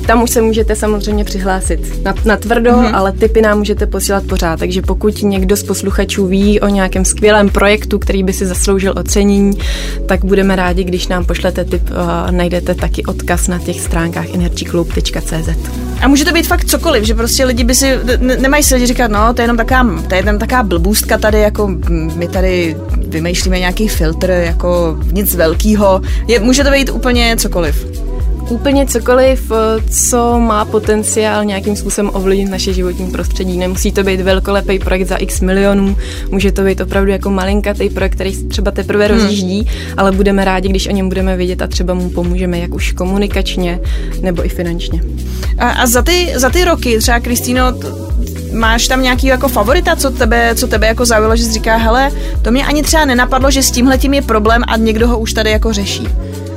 Tam 0.07 0.24
už 0.24 0.29
se 0.29 0.41
můžete 0.41 0.75
samozřejmě 0.75 1.24
přihlásit 1.24 2.03
na, 2.03 2.13
na 2.25 2.38
tvrdo, 2.38 2.71
mm-hmm. 2.71 2.95
ale 2.95 3.12
typy 3.12 3.41
nám 3.41 3.57
můžete 3.57 3.85
posílat 3.85 4.24
pořád. 4.24 4.59
Takže 4.59 4.81
pokud 4.81 5.24
někdo 5.24 5.57
z 5.57 5.63
posluchačů 5.63 6.27
ví 6.27 6.59
o 6.59 6.67
nějakém 6.67 7.05
skvělém 7.05 7.50
projektu, 7.50 8.00
který 8.00 8.24
by 8.24 8.33
si 8.33 8.45
zasloužil 8.45 8.93
ocenění, 8.97 9.57
tak 10.05 10.25
budeme 10.25 10.55
rádi, 10.55 10.83
když 10.83 11.07
nám 11.07 11.25
pošlete 11.25 11.65
tip. 11.65 11.89
Uh, 11.89 12.31
najdete 12.31 12.75
taky 12.75 13.05
odkaz 13.05 13.47
na 13.47 13.59
těch 13.59 13.81
stránkách 13.81 14.33
energyclub.cz. 14.33 15.50
A 16.01 16.07
může 16.07 16.25
to 16.25 16.31
být 16.31 16.47
fakt 16.47 16.65
cokoliv, 16.65 17.03
že 17.03 17.13
prostě 17.13 17.45
lidi 17.45 17.63
by 17.63 17.75
si, 17.75 18.00
ne, 18.19 18.38
nemají 18.38 18.63
si 18.63 18.75
lidi 18.75 18.88
říkat, 18.88 19.12
no, 19.12 19.33
to 19.33 19.41
je 19.41 19.43
jenom 19.43 19.57
taká, 19.57 19.83
to 20.07 20.15
je 20.15 20.21
jenom 20.21 20.39
taká 20.39 20.63
blbůstka 20.63 21.17
tady, 21.17 21.39
jako 21.39 21.67
my 22.15 22.27
tady 22.27 22.77
vymýšlíme 23.07 23.59
nějaký 23.59 23.88
filtr, 23.88 24.29
jako 24.29 25.00
nic 25.12 25.35
velkýho. 25.35 26.01
Je, 26.27 26.39
může 26.39 26.63
to 26.63 26.71
být 26.71 26.89
úplně 26.89 27.35
cokoliv. 27.38 28.04
Úplně 28.50 28.86
cokoliv, 28.86 29.52
eh, 29.52 29.82
co 29.92 30.40
má 30.40 30.66
potenciál 30.66 31.46
nějakým 31.46 31.75
způsobem 31.75 32.12
ovlivnit 32.14 32.50
naše 32.50 32.74
životní 32.74 33.12
prostředí. 33.12 33.58
Nemusí 33.58 33.92
to 33.92 34.04
být 34.04 34.22
velkolepý 34.22 34.80
projekt 34.80 35.08
za 35.08 35.16
x 35.16 35.42
milionů, 35.42 35.98
může 36.32 36.52
to 36.52 36.62
být 36.62 36.82
opravdu 36.82 37.12
jako 37.12 37.30
malinkatý 37.30 37.90
projekt, 37.90 38.16
který 38.16 38.44
třeba 38.44 38.72
teprve 38.72 39.08
hmm. 39.08 39.18
rozjíždí, 39.18 39.70
ale 39.98 40.12
budeme 40.12 40.46
rádi, 40.46 40.70
když 40.70 40.88
o 40.88 40.92
něm 40.92 41.08
budeme 41.08 41.38
vědět 41.38 41.62
a 41.62 41.68
třeba 41.68 41.94
mu 41.94 42.10
pomůžeme 42.10 42.60
jak 42.60 42.74
už 42.74 42.92
komunikačně 42.92 43.80
nebo 44.22 44.46
i 44.46 44.50
finančně. 44.50 45.04
A, 45.58 45.70
a 45.70 45.88
za, 45.88 46.02
ty, 46.02 46.34
za 46.36 46.50
ty 46.50 46.66
roky, 46.66 46.98
třeba 47.00 47.20
Kristýno, 47.20 47.62
máš 48.54 48.88
tam 48.88 49.02
nějaký 49.02 49.28
jako 49.28 49.48
favorita, 49.48 49.96
co 49.96 50.10
tebe, 50.10 50.56
co 50.56 50.68
tebe 50.68 50.88
jako 50.88 51.06
zaujalo, 51.06 51.36
že 51.36 51.44
jsi 51.44 51.52
říká, 51.52 51.78
hele, 51.78 52.12
to 52.42 52.52
mě 52.52 52.66
ani 52.66 52.84
třeba 52.84 53.06
nenapadlo, 53.06 53.52
že 53.52 53.64
s 53.64 53.72
tímhle 53.72 53.98
tím 53.98 54.14
je 54.14 54.22
problém 54.22 54.62
a 54.68 54.78
někdo 54.78 55.08
ho 55.08 55.20
už 55.20 55.34
tady 55.34 55.52
jako 55.52 55.74
řeší. 55.74 56.08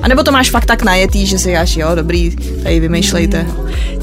A 0.02 0.08
nebo 0.08 0.22
to 0.22 0.32
máš 0.32 0.50
fakt 0.50 0.66
tak 0.66 0.82
najetý, 0.82 1.26
že 1.26 1.38
si 1.38 1.48
říkáš, 1.48 1.76
jo, 1.76 1.88
dobrý, 1.94 2.36
tady 2.62 2.80
vymýšlejte. 2.80 3.46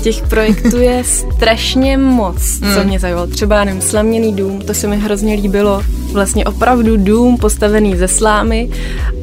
Těch 0.01 0.21
projektů 0.27 0.77
je 0.77 1.03
strašně 1.03 1.97
moc, 1.97 2.59
co 2.73 2.83
mě 2.83 2.99
zajímalo. 2.99 3.27
Třeba, 3.27 3.63
nevím, 3.63 3.81
slaměný 3.81 4.33
dům, 4.33 4.61
to 4.61 4.73
se 4.73 4.87
mi 4.87 4.97
hrozně 4.97 5.35
líbilo. 5.35 5.83
Vlastně 6.13 6.45
opravdu 6.45 6.97
dům 6.97 7.37
postavený 7.37 7.97
ze 7.97 8.07
slámy 8.07 8.69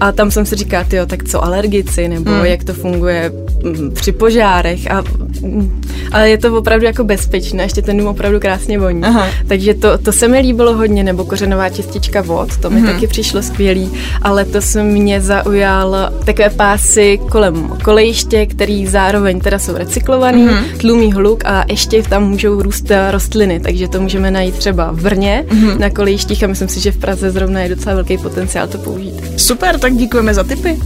a 0.01 0.13
tam 0.13 0.31
jsem 0.31 0.47
si 0.47 0.57
říkala, 0.57 0.85
jo, 0.93 1.07
tak 1.07 1.25
co 1.25 1.45
alergici, 1.45 2.09
nebo 2.09 2.31
hmm. 2.31 2.45
jak 2.45 2.65
to 2.65 2.75
funguje 2.75 3.31
mm, 3.31 3.52
při 3.95 4.13
požárech 4.13 4.91
a 4.91 5.05
mm, 5.41 5.83
ale 6.13 6.31
je 6.31 6.39
to 6.39 6.59
opravdu 6.59 6.87
jako 6.87 7.05
bezpečné, 7.05 7.63
ještě 7.63 7.83
ten 7.83 7.99
dům 7.99 8.07
opravdu 8.07 8.41
krásně 8.41 8.79
voní. 8.79 9.03
Aha. 9.03 9.27
Takže 9.49 9.75
to, 9.75 9.99
to 9.99 10.13
se 10.13 10.29
mi 10.29 10.39
líbilo 10.39 10.75
hodně, 10.75 11.05
nebo 11.05 11.25
kořenová 11.25 11.69
čistička 11.69 12.23
vod, 12.23 12.57
to 12.57 12.71
mi 12.71 12.81
hmm. 12.81 12.93
taky 12.93 13.07
přišlo 13.07 13.43
skvělý, 13.43 13.91
ale 14.23 14.45
to 14.45 14.61
se 14.61 14.83
mě 14.83 15.21
zaujal 15.21 16.11
takové 16.25 16.51
pásy 16.51 17.19
kolem 17.31 17.69
kolejiště, 17.85 18.47
který 18.47 18.87
zároveň 18.87 19.41
teda 19.41 19.59
jsou 19.59 19.75
recyklovaný, 19.75 20.47
hmm. 20.47 20.65
tlumí 20.79 21.13
hluk 21.13 21.45
a 21.45 21.65
ještě 21.69 22.03
tam 22.03 22.25
můžou 22.29 22.63
růst 22.63 22.91
rostliny, 23.11 23.61
takže 23.61 23.89
to 23.89 24.01
můžeme 24.01 24.31
najít 24.31 24.55
třeba 24.55 24.91
v 24.93 25.03
Brně 25.03 25.45
hmm. 25.49 25.81
na 25.81 25.91
kolejištích 25.91 26.45
a 26.45 26.47
myslím 26.47 26.69
si, 26.69 26.81
že 26.81 26.93
v 26.93 26.97
Praze 26.97 27.31
zrovna 27.31 27.61
je 27.61 27.69
docela 27.69 27.95
velký 27.95 28.19
potenciál 28.19 28.69
to 28.69 28.79
použít. 28.79 29.15
Super, 29.37 29.79
tak 29.79 29.95
děkujeme 29.95 30.35
za 30.35 30.45
tipy. 30.45 30.79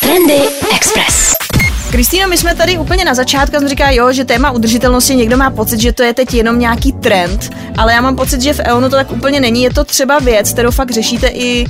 Trendy 0.00 0.42
Express. 0.74 1.41
Kristýno, 1.92 2.28
my 2.28 2.36
jsme 2.36 2.54
tady 2.54 2.78
úplně 2.78 3.04
na 3.04 3.14
začátku, 3.14 3.56
jsem 3.56 3.68
říká, 3.68 3.90
jo, 3.90 4.12
že 4.12 4.24
téma 4.24 4.50
udržitelnosti 4.50 5.16
někdo 5.16 5.36
má 5.36 5.50
pocit, 5.50 5.80
že 5.80 5.92
to 5.92 6.02
je 6.02 6.14
teď 6.14 6.34
jenom 6.34 6.58
nějaký 6.58 6.92
trend, 6.92 7.50
ale 7.78 7.92
já 7.92 8.00
mám 8.00 8.16
pocit, 8.16 8.42
že 8.42 8.52
v 8.52 8.60
EONu 8.60 8.90
to 8.90 8.96
tak 8.96 9.12
úplně 9.12 9.40
není. 9.40 9.62
Je 9.62 9.70
to 9.70 9.84
třeba 9.84 10.18
věc, 10.18 10.52
kterou 10.52 10.70
fakt 10.70 10.90
řešíte 10.90 11.28
i 11.28 11.66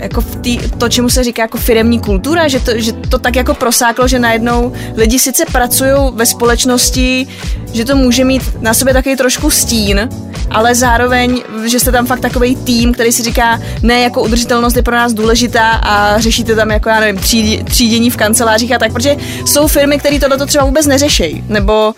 jako 0.00 0.20
v 0.20 0.36
tý, 0.36 0.58
to, 0.78 0.88
čemu 0.88 1.10
se 1.10 1.24
říká 1.24 1.42
jako 1.42 1.58
firemní 1.58 2.00
kultura, 2.00 2.48
že 2.48 2.60
to, 2.60 2.70
že 2.74 2.92
to 2.92 3.18
tak 3.18 3.36
jako 3.36 3.54
prosáklo, 3.54 4.08
že 4.08 4.18
najednou 4.18 4.72
lidi 4.96 5.18
sice 5.18 5.44
pracují 5.52 5.92
ve 6.12 6.26
společnosti, 6.26 7.26
že 7.72 7.84
to 7.84 7.96
může 7.96 8.24
mít 8.24 8.42
na 8.60 8.74
sobě 8.74 8.94
takový 8.94 9.16
trošku 9.16 9.50
stín, 9.50 10.08
ale 10.50 10.74
zároveň, 10.74 11.42
že 11.66 11.80
jste 11.80 11.92
tam 11.92 12.06
fakt 12.06 12.20
takový 12.20 12.56
tým, 12.56 12.92
který 12.92 13.12
si 13.12 13.22
říká, 13.22 13.60
ne, 13.82 14.00
jako 14.00 14.22
udržitelnost 14.22 14.76
je 14.76 14.82
pro 14.82 14.96
nás 14.96 15.12
důležitá 15.12 15.70
a 15.70 16.20
řešíte 16.20 16.56
tam 16.56 16.70
jako, 16.70 16.88
já 16.88 17.00
nevím, 17.00 17.20
třídění 17.64 18.10
v 18.10 18.16
kancelářích 18.16 18.72
a 18.72 18.78
tak, 18.78 18.92
protože 18.92 19.16
jsou 19.46 19.66
firmy, 19.66 19.98
které 19.98 20.18
tohle 20.18 20.46
třeba 20.46 20.64
vůbec 20.64 20.86
neřeší, 20.86 21.44
nebo 21.48 21.94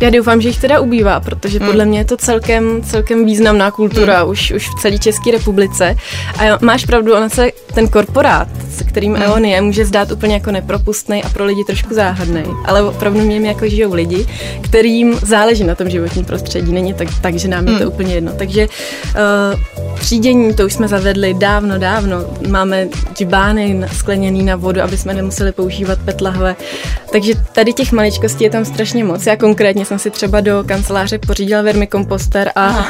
já 0.00 0.10
doufám, 0.10 0.40
že 0.40 0.48
jich 0.48 0.60
teda 0.60 0.80
ubývá, 0.80 1.20
protože 1.20 1.60
podle 1.60 1.84
hmm. 1.84 1.88
mě 1.88 1.98
je 1.98 2.04
to 2.04 2.16
celkem, 2.16 2.82
celkem 2.82 3.24
významná 3.24 3.70
kultura 3.70 4.22
hmm. 4.22 4.30
už, 4.30 4.50
už 4.50 4.68
v 4.68 4.74
celé 4.74 4.98
České 4.98 5.30
republice. 5.30 5.96
A 6.38 6.58
máš 6.60 6.84
pravdu, 6.84 7.14
ona 7.16 7.28
se 7.28 7.50
ten 7.74 7.88
korporát, 7.88 8.48
s 8.70 8.82
kterým 8.82 9.14
hmm. 9.14 9.22
EON 9.22 9.44
je, 9.44 9.60
může 9.60 9.84
zdát 9.84 10.12
úplně 10.12 10.34
jako 10.34 10.50
nepropustný 10.50 11.22
a 11.22 11.28
pro 11.28 11.44
lidi 11.44 11.64
trošku 11.64 11.94
záhadný. 11.94 12.42
Ale 12.64 12.82
opravdu 12.82 13.20
mě 13.20 13.48
jako 13.48 13.68
žijou 13.68 13.94
lidi, 13.94 14.26
kterým 14.60 15.18
záleží 15.22 15.64
na 15.64 15.74
tom 15.74 15.90
životním 15.90 16.24
prostředí. 16.24 16.72
Není 16.72 16.94
tak, 16.94 17.08
tak 17.20 17.34
že 17.34 17.48
nám 17.48 17.68
je 17.68 17.72
to 17.72 17.84
hmm. 17.84 17.92
úplně 17.92 18.14
jedno. 18.14 18.32
Takže 18.32 18.66
uh, 18.66 19.60
třídění, 19.98 20.54
to 20.54 20.66
už 20.66 20.72
jsme 20.72 20.88
zavedli 20.88 21.34
dávno, 21.34 21.78
dávno. 21.78 22.16
Máme 22.48 22.88
džibány 23.14 23.84
skleněný 23.92 24.42
na 24.42 24.56
vodu, 24.56 24.82
aby 24.82 24.98
jsme 24.98 25.14
nemuseli 25.14 25.52
používat 25.52 25.98
petlahve. 26.04 26.56
Takže 27.12 27.32
tady 27.52 27.72
těch 27.72 27.92
maličkostí 27.92 28.44
je 28.44 28.50
tam 28.50 28.64
strašně 28.64 29.04
moc. 29.04 29.26
Já 29.26 29.36
konkrétně 29.36 29.85
jsem 29.86 29.98
si 29.98 30.10
třeba 30.10 30.40
do 30.40 30.64
kanceláře 30.66 31.18
pořídila 31.18 31.62
vermikomposter 31.62 32.52
a, 32.56 32.68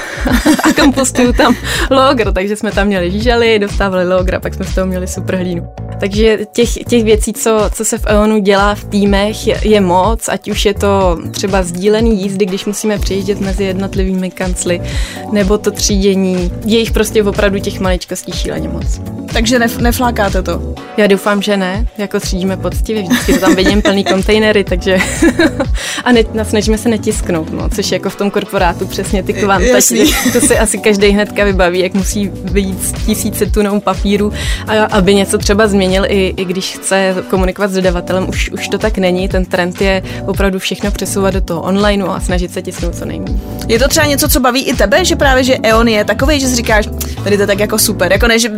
a 0.64 0.72
kompostuju 0.80 1.32
tam 1.32 1.56
logr, 1.90 2.32
takže 2.32 2.56
jsme 2.56 2.72
tam 2.72 2.86
měli 2.86 3.10
žížely, 3.10 3.58
dostávali 3.58 4.08
logr 4.08 4.34
a 4.34 4.40
pak 4.40 4.54
jsme 4.54 4.64
z 4.64 4.74
toho 4.74 4.86
měli 4.86 5.06
super 5.06 5.34
hlínu. 5.34 5.68
Takže 6.00 6.38
těch, 6.52 6.74
těch 6.74 7.04
věcí, 7.04 7.32
co, 7.32 7.70
co 7.74 7.84
se 7.84 7.98
v 7.98 8.06
EONu 8.06 8.38
dělá 8.38 8.74
v 8.74 8.84
týmech, 8.84 9.46
je, 9.46 9.60
je 9.62 9.80
moc, 9.80 10.28
ať 10.28 10.50
už 10.50 10.64
je 10.64 10.74
to 10.74 11.18
třeba 11.30 11.62
sdílený 11.62 12.22
jízdy, 12.22 12.46
když 12.46 12.64
musíme 12.64 12.98
přijíždět 12.98 13.40
mezi 13.40 13.64
jednotlivými 13.64 14.30
kancly, 14.30 14.80
nebo 15.32 15.58
to 15.58 15.70
třídění. 15.70 16.52
Je 16.64 16.78
jich 16.78 16.90
prostě 16.90 17.22
opravdu 17.22 17.58
těch 17.58 17.80
maličkostí 17.80 18.32
šíleně 18.32 18.68
moc. 18.68 19.00
Takže 19.32 19.58
nef- 19.58 19.80
neflákáte 19.80 20.42
to? 20.42 20.74
Já 20.96 21.06
doufám, 21.06 21.42
že 21.42 21.56
ne. 21.56 21.86
Jako 21.98 22.20
třídíme 22.20 22.56
poctivě, 22.56 23.02
vždycky 23.02 23.32
to 23.34 23.40
tam 23.40 23.54
vidím 23.54 23.82
plný 23.82 24.04
kontejnery, 24.04 24.64
takže 24.64 24.98
a 26.04 26.12
ne, 26.12 26.22
snažíme 26.42 26.78
se 26.78 26.85
netisknout, 26.86 27.52
no, 27.52 27.68
což 27.68 27.92
jako 27.92 28.10
v 28.10 28.16
tom 28.16 28.30
korporátu 28.30 28.86
přesně 28.86 29.22
ty 29.22 29.32
kvanta, 29.32 29.78
to 30.32 30.40
si 30.40 30.58
asi 30.58 30.78
každý 30.78 31.08
hnedka 31.08 31.44
vybaví, 31.44 31.78
jak 31.78 31.94
musí 31.94 32.28
být 32.28 32.98
tisíce 33.06 33.46
tunou 33.46 33.80
papíru, 33.80 34.32
a, 34.66 34.84
aby 34.84 35.14
něco 35.14 35.38
třeba 35.38 35.66
změnil, 35.66 36.04
i, 36.08 36.34
i 36.36 36.44
když 36.44 36.74
chce 36.76 37.14
komunikovat 37.30 37.70
s 37.70 37.74
dodavatelem, 37.74 38.28
už, 38.28 38.50
už 38.50 38.68
to 38.68 38.78
tak 38.78 38.98
není. 38.98 39.28
Ten 39.28 39.44
trend 39.44 39.80
je 39.80 40.02
opravdu 40.26 40.58
všechno 40.58 40.90
přesouvat 40.90 41.34
do 41.34 41.40
toho 41.40 41.60
online 41.60 42.04
a 42.04 42.20
snažit 42.20 42.52
se 42.52 42.62
tisknout 42.62 42.94
co 42.94 43.04
nejméně. 43.04 43.40
Je 43.68 43.78
to 43.78 43.88
třeba 43.88 44.06
něco, 44.06 44.28
co 44.28 44.40
baví 44.40 44.64
i 44.64 44.74
tebe, 44.74 45.04
že 45.04 45.16
právě, 45.16 45.44
že 45.44 45.58
EON 45.62 45.88
je 45.88 46.04
takový, 46.04 46.40
že 46.40 46.48
si 46.48 46.56
říkáš, 46.56 46.88
tady 47.24 47.38
to 47.38 47.46
tak 47.46 47.58
jako 47.58 47.78
super, 47.78 48.12
jako 48.12 48.28
ne, 48.28 48.38
že 48.38 48.50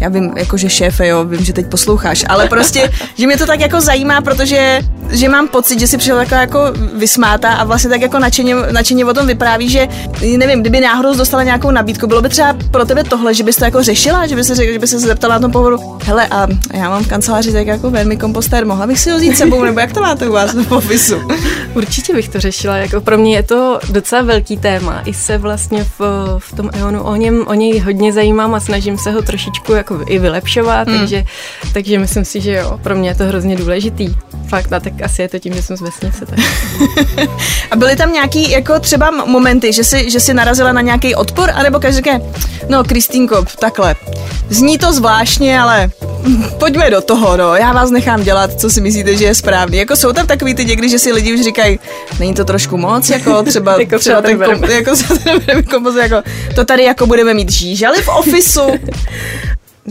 já 0.00 0.08
vím, 0.08 0.32
jako 0.36 0.56
že 0.56 0.70
šéfe, 0.70 1.06
jo, 1.06 1.24
vím, 1.24 1.44
že 1.44 1.52
teď 1.52 1.66
posloucháš, 1.66 2.24
ale 2.28 2.48
prostě, 2.48 2.90
že 3.18 3.26
mě 3.26 3.36
to 3.36 3.46
tak 3.46 3.60
jako 3.60 3.80
zajímá, 3.80 4.20
protože 4.20 4.80
že 5.10 5.28
mám 5.28 5.48
pocit, 5.48 5.80
že 5.80 5.86
si 5.86 5.98
přišel 5.98 6.16
taková 6.16 6.40
jako 6.40 6.60
vysmátá 6.94 7.52
a 7.56 7.64
vlastně 7.64 7.90
tak 7.90 8.00
jako 8.00 8.18
nadšeně, 8.18 8.54
nadšeně 8.70 9.04
o 9.04 9.14
tom 9.14 9.26
vypráví, 9.26 9.68
že 9.68 9.88
nevím, 10.36 10.60
kdyby 10.60 10.80
náhodou 10.80 11.16
dostala 11.16 11.42
nějakou 11.42 11.70
nabídku, 11.70 12.06
bylo 12.06 12.22
by 12.22 12.28
třeba 12.28 12.56
pro 12.70 12.84
tebe 12.84 13.04
tohle, 13.04 13.34
že 13.34 13.44
bys 13.44 13.56
to 13.56 13.64
jako 13.64 13.82
řešila, 13.82 14.26
že 14.26 14.36
by 14.36 14.44
se, 14.44 14.72
že 14.72 14.78
by 14.78 14.86
se 14.86 14.98
zeptala 14.98 15.34
na 15.34 15.40
tom 15.40 15.52
pohodu, 15.52 15.98
hele, 16.04 16.26
a 16.26 16.46
já 16.74 16.90
mám 16.90 17.04
v 17.04 17.08
kanceláři 17.08 17.52
tak 17.52 17.66
jako 17.66 17.90
velmi 17.90 18.16
kompostér, 18.16 18.66
mohla 18.66 18.86
bych 18.86 19.00
si 19.00 19.10
ho 19.10 19.16
vzít 19.16 19.36
sebou, 19.36 19.64
nebo 19.64 19.80
jak 19.80 19.92
to 19.92 20.00
máte 20.00 20.28
u 20.28 20.32
vás 20.32 20.54
v 20.54 20.72
ofisu? 20.72 21.16
Určitě 21.74 22.14
bych 22.14 22.28
to 22.28 22.40
řešila, 22.40 22.76
jako 22.76 23.00
pro 23.00 23.18
mě 23.18 23.36
je 23.36 23.42
to 23.42 23.78
docela 23.90 24.22
velký 24.22 24.56
téma, 24.56 25.02
i 25.04 25.14
se 25.14 25.38
vlastně 25.38 25.86
v, 25.98 26.00
v 26.38 26.56
tom 26.56 26.70
EONu 26.72 27.02
o 27.02 27.16
něm, 27.16 27.44
o 27.46 27.54
něj 27.54 27.78
hodně 27.78 28.12
zajímám 28.12 28.54
a 28.54 28.60
snažím 28.60 28.98
se 28.98 29.10
ho 29.10 29.22
trošičku 29.22 29.72
jako 29.72 30.00
i 30.06 30.18
vylepšovat, 30.18 30.88
hmm. 30.88 30.98
takže, 30.98 31.24
takže 31.72 31.98
myslím 31.98 32.24
si, 32.24 32.40
že 32.40 32.52
jo, 32.52 32.80
pro 32.82 32.94
mě 32.94 33.08
je 33.08 33.14
to 33.14 33.24
hrozně 33.24 33.56
důležitý. 33.56 34.14
Fakt, 34.48 34.72
a 34.72 34.80
tak 34.80 35.02
asi 35.02 35.22
je 35.22 35.28
to 35.28 35.38
tím, 35.38 35.54
že 35.54 35.62
jsem 35.62 35.76
z 35.76 35.80
vesnice. 35.80 36.26
Tak. 36.26 36.38
a 37.70 37.76
byly 37.76 37.96
tam 37.96 38.12
nějaký 38.12 38.50
jako 38.50 38.80
třeba 38.80 39.10
momenty, 39.10 39.72
že 39.72 39.84
si, 39.84 40.10
že 40.10 40.20
si 40.20 40.34
narazila 40.34 40.72
na 40.72 40.80
nějaký 40.80 41.14
odpor, 41.14 41.50
anebo 41.54 41.80
každý 41.80 41.96
říká, 41.96 42.20
no 42.68 42.84
Kristýnko, 42.84 43.44
takhle, 43.58 43.96
zní 44.48 44.78
to 44.78 44.92
zvláštně, 44.92 45.60
ale 45.60 45.90
pojďme 46.58 46.90
do 46.90 47.00
toho, 47.00 47.36
no, 47.36 47.54
já 47.54 47.72
vás 47.72 47.90
nechám 47.90 48.22
dělat, 48.22 48.60
co 48.60 48.70
si 48.70 48.80
myslíte, 48.80 49.16
že 49.16 49.24
je 49.24 49.34
správný. 49.34 49.78
Jako 49.78 49.96
jsou 49.96 50.12
tam 50.12 50.26
takový 50.26 50.54
ty 50.54 50.64
někdy, 50.64 50.88
že 50.88 50.98
si 50.98 51.12
lidi 51.12 51.34
už 51.34 51.40
říkají, 51.40 51.78
není 52.18 52.34
to 52.34 52.44
trošku 52.44 52.76
moc, 52.76 53.10
jako 53.10 53.42
třeba, 53.48 53.80
jako 53.80 53.98
třeba 53.98 54.22
ten, 54.22 54.38
kom, 54.38 54.64
jako, 54.70 54.90
jako, 55.46 55.98
jako, 55.98 56.22
to 56.54 56.64
tady 56.64 56.84
jako 56.84 57.06
budeme 57.06 57.34
mít 57.34 57.52
žížaly 57.52 58.02
v 58.02 58.08
ofisu. 58.08 58.60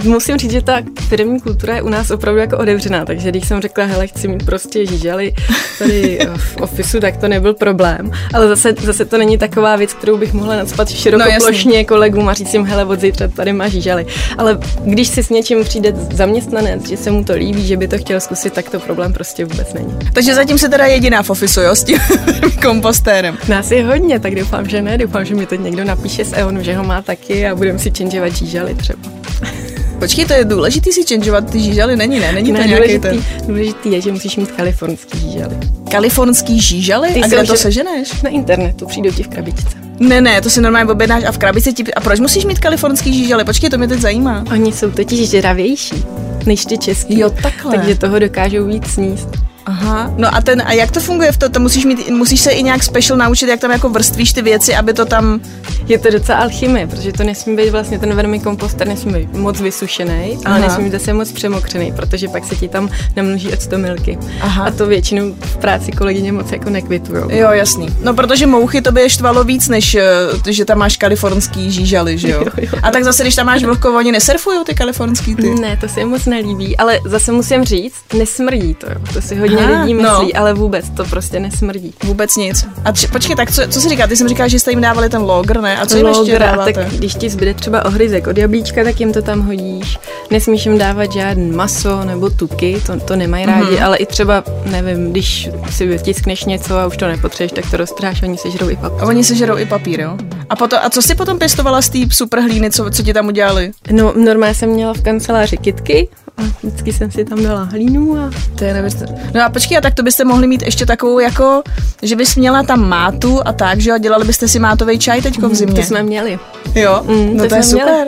Musím 0.03 0.37
říct, 0.37 0.51
že 0.51 0.61
ta 0.61 0.81
firmní 1.07 1.39
kultura 1.39 1.75
je 1.75 1.81
u 1.81 1.89
nás 1.89 2.11
opravdu 2.11 2.39
jako 2.39 2.57
otevřená, 2.57 3.05
takže 3.05 3.29
když 3.29 3.47
jsem 3.47 3.61
řekla, 3.61 3.85
hele, 3.85 4.07
chci 4.07 4.27
mít 4.27 4.45
prostě 4.45 4.85
žížaly 4.85 5.33
tady 5.79 6.19
v 6.37 6.61
ofisu, 6.61 6.99
tak 6.99 7.17
to 7.17 7.27
nebyl 7.27 7.53
problém. 7.53 8.11
Ale 8.33 8.47
zase, 8.47 8.73
zase 8.81 9.05
to 9.05 9.17
není 9.17 9.37
taková 9.37 9.75
věc, 9.75 9.93
kterou 9.93 10.17
bych 10.17 10.33
mohla 10.33 10.55
nadspat 10.55 10.89
širokoplošně 10.89 11.79
no, 11.79 11.85
kolegům 11.85 12.29
a 12.29 12.33
říct 12.33 12.53
jim, 12.53 12.65
hele, 12.65 12.85
od 12.85 12.99
zítra 12.99 13.27
tady 13.27 13.53
má 13.53 13.67
žížaly. 13.67 14.05
Ale 14.37 14.59
když 14.83 15.07
si 15.07 15.23
s 15.23 15.29
něčím 15.29 15.63
přijde 15.63 15.93
zaměstnanec, 16.13 16.87
že 16.89 16.97
se 16.97 17.11
mu 17.11 17.23
to 17.23 17.33
líbí, 17.33 17.67
že 17.67 17.77
by 17.77 17.87
to 17.87 17.97
chtěl 17.97 18.19
zkusit, 18.19 18.53
tak 18.53 18.69
to 18.69 18.79
problém 18.79 19.13
prostě 19.13 19.45
vůbec 19.45 19.73
není. 19.73 19.97
Takže 20.13 20.35
zatím 20.35 20.57
se 20.57 20.69
teda 20.69 20.85
jediná 20.85 21.23
v 21.23 21.29
ofisu, 21.29 21.61
jo, 21.61 21.75
s 21.75 21.83
tím 21.83 21.99
kompostérem. 22.61 23.37
Nás 23.47 23.71
je 23.71 23.85
hodně, 23.85 24.19
tak 24.19 24.35
doufám, 24.35 24.69
že 24.69 24.81
ne. 24.81 24.97
Doufám, 24.97 25.25
že 25.25 25.35
mi 25.35 25.45
to 25.45 25.55
někdo 25.55 25.83
napíše 25.83 26.25
z 26.25 26.33
EONu, 26.33 26.63
že 26.63 26.75
ho 26.75 26.83
má 26.83 27.01
taky 27.01 27.47
a 27.47 27.55
budeme 27.55 27.79
si 27.79 27.91
changeovat 27.97 28.33
žížaly 28.33 28.75
třeba. 28.75 28.99
Počkej, 29.99 30.25
to 30.25 30.33
je 30.33 30.45
důležitý 30.45 30.91
si 30.91 31.03
changeovat 31.03 31.51
ty 31.51 31.59
žížaly, 31.59 31.95
není, 31.95 32.19
ne? 32.19 32.31
Není 32.31 32.51
ne, 32.51 32.59
to 32.59 32.67
nějaký 32.67 32.97
důležitý, 32.97 33.23
ten... 33.23 33.47
důležitý 33.47 33.91
je, 33.91 34.01
že 34.01 34.11
musíš 34.11 34.37
mít 34.37 34.51
kalifornský 34.51 35.19
žížaly. 35.19 35.55
Kalifornský 35.91 36.61
žížaly? 36.61 37.09
Ty 37.13 37.21
a 37.21 37.27
kde 37.27 37.43
to 37.43 37.57
seženeš? 37.57 38.21
Na 38.21 38.29
internetu, 38.29 38.85
přijdou 38.85 39.11
ti 39.11 39.23
v 39.23 39.27
krabičce. 39.27 39.77
Ne, 39.99 40.21
ne, 40.21 40.41
to 40.41 40.49
si 40.49 40.61
normálně 40.61 40.91
objednáš 40.91 41.23
a 41.23 41.31
v 41.31 41.37
krabici 41.37 41.73
ti... 41.73 41.93
A 41.93 42.01
proč 42.01 42.19
musíš 42.19 42.45
mít 42.45 42.59
kalifornský 42.59 43.13
žížaly? 43.13 43.43
Počkej, 43.45 43.69
to 43.69 43.77
mě 43.77 43.87
teď 43.87 43.99
zajímá. 43.99 44.43
Oni 44.51 44.71
jsou 44.71 44.91
totiž 44.91 45.29
žravější 45.29 46.05
než 46.45 46.65
ty 46.65 46.77
český. 46.77 47.19
Jo, 47.19 47.29
takhle. 47.29 47.75
Takže 47.75 47.95
toho 47.95 48.19
dokážou 48.19 48.65
víc 48.65 48.87
sníst. 48.87 49.27
Aha, 49.65 50.13
no 50.17 50.35
a 50.35 50.41
ten, 50.41 50.63
a 50.65 50.73
jak 50.73 50.91
to 50.91 50.99
funguje 50.99 51.31
v 51.31 51.37
to, 51.37 51.49
to 51.49 51.59
musíš 51.59 51.85
mít, 51.85 52.09
musíš 52.09 52.41
se 52.41 52.51
i 52.51 52.63
nějak 52.63 52.83
special 52.83 53.17
naučit, 53.17 53.49
jak 53.49 53.59
tam 53.59 53.71
jako 53.71 53.89
vrstvíš 53.89 54.33
ty 54.33 54.41
věci, 54.41 54.75
aby 54.75 54.93
to 54.93 55.05
tam... 55.05 55.39
Je 55.87 55.99
to 55.99 56.09
docela 56.11 56.37
alchymie, 56.37 56.87
protože 56.87 57.11
to 57.11 57.23
nesmí 57.23 57.55
být 57.55 57.69
vlastně 57.69 57.99
ten 57.99 58.15
vermikomposter 58.15 58.87
nesmí 58.87 59.13
být 59.13 59.33
moc 59.33 59.61
vysušený, 59.61 60.37
ale 60.45 60.55
Aha. 60.55 60.57
nesmí 60.59 60.83
být 60.83 60.91
zase 60.91 61.13
moc 61.13 61.31
přemokřený, 61.31 61.91
protože 61.91 62.27
pak 62.27 62.45
se 62.45 62.55
ti 62.55 62.67
tam 62.67 62.89
namnoží 63.15 63.53
octomilky. 63.53 64.17
Aha. 64.41 64.65
A 64.65 64.71
to 64.71 64.85
většinou 64.85 65.33
v 65.39 65.57
práci 65.57 65.91
kolegyně 65.91 66.31
moc 66.31 66.51
jako 66.51 66.69
nekvitujou. 66.69 67.29
Jo, 67.31 67.51
jasný. 67.51 67.87
No, 68.03 68.13
protože 68.13 68.47
mouchy 68.47 68.81
to 68.81 68.91
by 68.91 69.01
je 69.01 69.09
štvalo 69.09 69.43
víc, 69.43 69.67
než 69.67 69.95
eh, 69.95 70.03
že 70.49 70.65
tam 70.65 70.77
máš 70.77 70.97
kalifornský 70.97 71.71
žížaly, 71.71 72.17
že 72.17 72.29
jo? 72.29 72.35
Jo, 72.45 72.51
jo. 72.73 72.79
A 72.83 72.91
tak 72.91 73.03
zase, 73.03 73.23
když 73.23 73.35
tam 73.35 73.45
máš 73.45 73.63
vlhko, 73.63 73.97
oni 73.97 74.11
nesurfujou 74.11 74.63
ty 74.63 74.73
kalifornský 74.73 75.35
ty. 75.35 75.49
Ne, 75.49 75.77
to 75.77 75.87
se 75.87 75.99
jim 75.99 76.09
moc 76.09 76.25
nelíbí, 76.25 76.77
ale 76.77 76.99
zase 77.05 77.31
musím 77.31 77.63
říct, 77.63 77.95
nesmrdí 78.13 78.73
to, 78.73 78.87
jo. 78.87 78.95
to 79.13 79.21
si 79.21 79.35
hodně 79.35 79.54
Aha, 79.59 79.81
lidí 79.81 79.93
no. 79.93 80.01
myslí, 80.01 80.33
ale 80.33 80.53
vůbec 80.53 80.89
to 80.89 81.03
prostě 81.05 81.39
nesmrdí. 81.39 81.93
Vůbec 82.03 82.35
nic. 82.35 82.67
A 82.85 82.91
tři, 82.91 83.07
počkej, 83.07 83.35
tak 83.35 83.51
co, 83.51 83.61
co 83.69 83.81
jsi 83.81 83.89
říká? 83.89 84.07
Ty 84.07 84.15
jsem 84.15 84.27
říkal, 84.27 84.49
že 84.49 84.59
jste 84.59 84.71
jim 84.71 84.81
dávali 84.81 85.09
ten 85.09 85.21
logr, 85.21 85.61
ne? 85.61 85.77
A 85.77 85.85
co 85.85 85.97
jim 85.97 86.05
ještě 86.07 86.19
Logra, 86.21 86.45
dáváte? 86.51 86.73
tak 86.73 86.87
když 86.93 87.15
ti 87.15 87.29
zbyde 87.29 87.53
třeba 87.53 87.85
ohryzek 87.85 88.27
od 88.27 88.37
jablíčka, 88.37 88.83
tak 88.83 88.99
jim 88.99 89.13
to 89.13 89.21
tam 89.21 89.41
hodíš. 89.41 89.99
Nesmíš 90.31 90.65
jim 90.65 90.77
dávat 90.77 91.11
žádný 91.11 91.51
maso 91.51 92.03
nebo 92.03 92.29
tuky, 92.29 92.81
to, 92.85 92.99
to 92.99 93.15
nemají 93.15 93.45
rádi, 93.45 93.71
Mhm. 93.75 93.83
ale 93.83 93.97
i 93.97 94.05
třeba, 94.05 94.43
nevím, 94.71 95.11
když 95.11 95.49
si 95.71 95.85
vytiskneš 95.87 96.45
něco 96.45 96.77
a 96.77 96.85
už 96.87 96.97
to 96.97 97.07
nepotřebuješ, 97.07 97.51
tak 97.51 97.71
to 97.71 97.77
roztráš, 97.77 98.21
oni 98.21 98.37
si 98.37 98.51
žerou 98.51 98.69
i 98.69 98.75
papír. 98.75 98.99
A 99.03 99.05
oni 99.05 99.23
se 99.23 99.35
žerou 99.35 99.57
i 99.57 99.65
papír, 99.65 99.99
jo? 99.99 100.17
A, 100.49 100.55
potom, 100.55 100.79
a 100.83 100.89
co 100.89 101.01
jsi 101.01 101.15
potom 101.15 101.39
pěstovala 101.39 101.81
z 101.81 101.89
té 101.89 101.97
super 102.11 102.39
hlíny, 102.39 102.71
co, 102.71 102.89
co 102.89 103.03
ti 103.03 103.13
tam 103.13 103.27
udělali? 103.27 103.71
No, 103.91 104.13
normálně 104.15 104.55
jsem 104.55 104.69
měla 104.69 104.93
v 104.93 105.01
kanceláři 105.01 105.57
kitky 105.57 106.09
a 106.37 106.41
vždycky 106.63 106.93
jsem 106.93 107.11
si 107.11 107.25
tam 107.25 107.43
dala 107.43 107.63
hlínu 107.63 108.17
a 108.19 108.29
To 108.55 108.63
je 108.63 108.73
neuvěřitelné. 108.73 109.31
No 109.33 109.41
a 109.45 109.49
počkej, 109.49 109.77
a 109.77 109.81
tak 109.81 109.93
to 109.93 110.03
byste 110.03 110.25
mohli 110.25 110.47
mít 110.47 110.61
ještě 110.61 110.85
takovou 110.85 111.19
jako, 111.19 111.61
že 112.01 112.15
bys 112.15 112.35
měla 112.35 112.63
tam 112.63 112.89
mátu 112.89 113.39
a 113.47 113.53
tak, 113.53 113.79
že 113.81 113.89
jo? 113.89 113.95
A 113.95 113.97
dělali 113.99 114.25
byste 114.25 114.47
si 114.47 114.59
mátový 114.59 114.99
čaj 114.99 115.21
teďko 115.21 115.49
v 115.49 115.55
zimě. 115.55 115.75
to 115.81 115.87
jsme 115.87 116.03
měli. 116.03 116.39
Jo, 116.75 117.01
Mm, 117.07 117.37
no 117.37 117.43
to 117.43 117.49
to 117.49 117.55
je 117.55 117.63
super. 117.63 118.07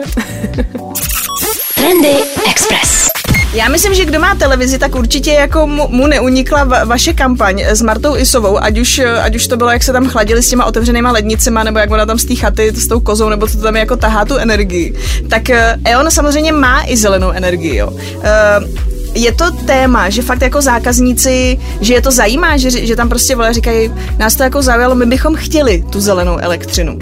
Trendy 1.74 2.16
Express. 2.50 3.08
Já 3.58 3.68
myslím, 3.68 3.94
že 3.94 4.04
kdo 4.04 4.20
má 4.20 4.34
televizi, 4.34 4.78
tak 4.78 4.94
určitě 4.94 5.32
jako 5.32 5.66
mu, 5.66 5.88
mu 5.88 6.06
neunikla 6.06 6.66
va- 6.66 6.86
vaše 6.86 7.12
kampaň 7.12 7.64
s 7.64 7.82
Martou 7.82 8.16
Isovou, 8.16 8.62
ať 8.62 8.78
už, 8.78 9.00
ať 9.22 9.36
už 9.36 9.46
to 9.46 9.56
bylo, 9.56 9.70
jak 9.70 9.82
se 9.82 9.92
tam 9.92 10.08
chladili 10.08 10.42
s 10.42 10.48
těma 10.48 10.64
otevřenýma 10.64 11.12
lednicema, 11.12 11.62
nebo 11.62 11.78
jak 11.78 11.90
ona 11.90 12.06
tam 12.06 12.18
z 12.18 12.24
té 12.24 12.34
chaty 12.34 12.72
s 12.76 12.88
tou 12.88 13.00
kozou, 13.00 13.28
nebo 13.28 13.46
co 13.46 13.58
tam 13.58 13.76
jako 13.76 13.96
tahá 13.96 14.24
tu 14.24 14.36
energii. 14.36 14.94
Tak 15.30 15.50
eh, 15.50 15.76
E.ON 15.84 16.10
samozřejmě 16.10 16.52
má 16.52 16.82
i 16.86 16.96
zelenou 16.96 17.30
energii, 17.30 17.76
jo. 17.76 17.92
Eh, 18.22 18.60
je 19.14 19.32
to 19.32 19.50
téma, 19.50 20.10
že 20.10 20.22
fakt 20.22 20.42
jako 20.42 20.62
zákazníci, 20.62 21.58
že 21.80 21.94
je 21.94 22.02
to 22.02 22.10
zajímá, 22.10 22.56
že, 22.56 22.86
že 22.86 22.96
tam 22.96 23.08
prostě 23.08 23.36
vole 23.36 23.52
říkají, 23.52 23.90
nás 24.18 24.36
to 24.36 24.42
jako 24.42 24.62
zaujalo, 24.62 24.94
my 24.94 25.06
bychom 25.06 25.34
chtěli 25.34 25.84
tu 25.90 26.00
zelenou 26.00 26.38
elektřinu. 26.38 26.98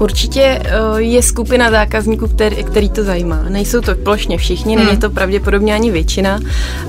Určitě 0.00 0.42
eh, 0.64 0.70
je 1.02 1.22
skupina 1.22 1.70
zákazníků, 1.70 2.28
který, 2.28 2.56
který 2.64 2.90
to 2.90 3.04
zajímá. 3.04 3.44
Nejsou 3.48 3.80
to 3.80 3.94
plošně 3.94 4.38
všichni, 4.38 4.76
není 4.76 4.96
to 4.96 5.10
pravděpodobně 5.10 5.74
ani 5.74 5.90
většina, 5.90 6.40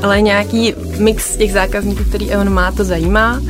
ale 0.03 0.21
nějaký 0.21 0.73
mix 0.97 1.35
těch 1.35 1.53
zákazníků, 1.53 2.03
který 2.03 2.29
on 2.35 2.49
má, 2.53 2.71
to 2.71 2.83
zajímá. 2.83 3.41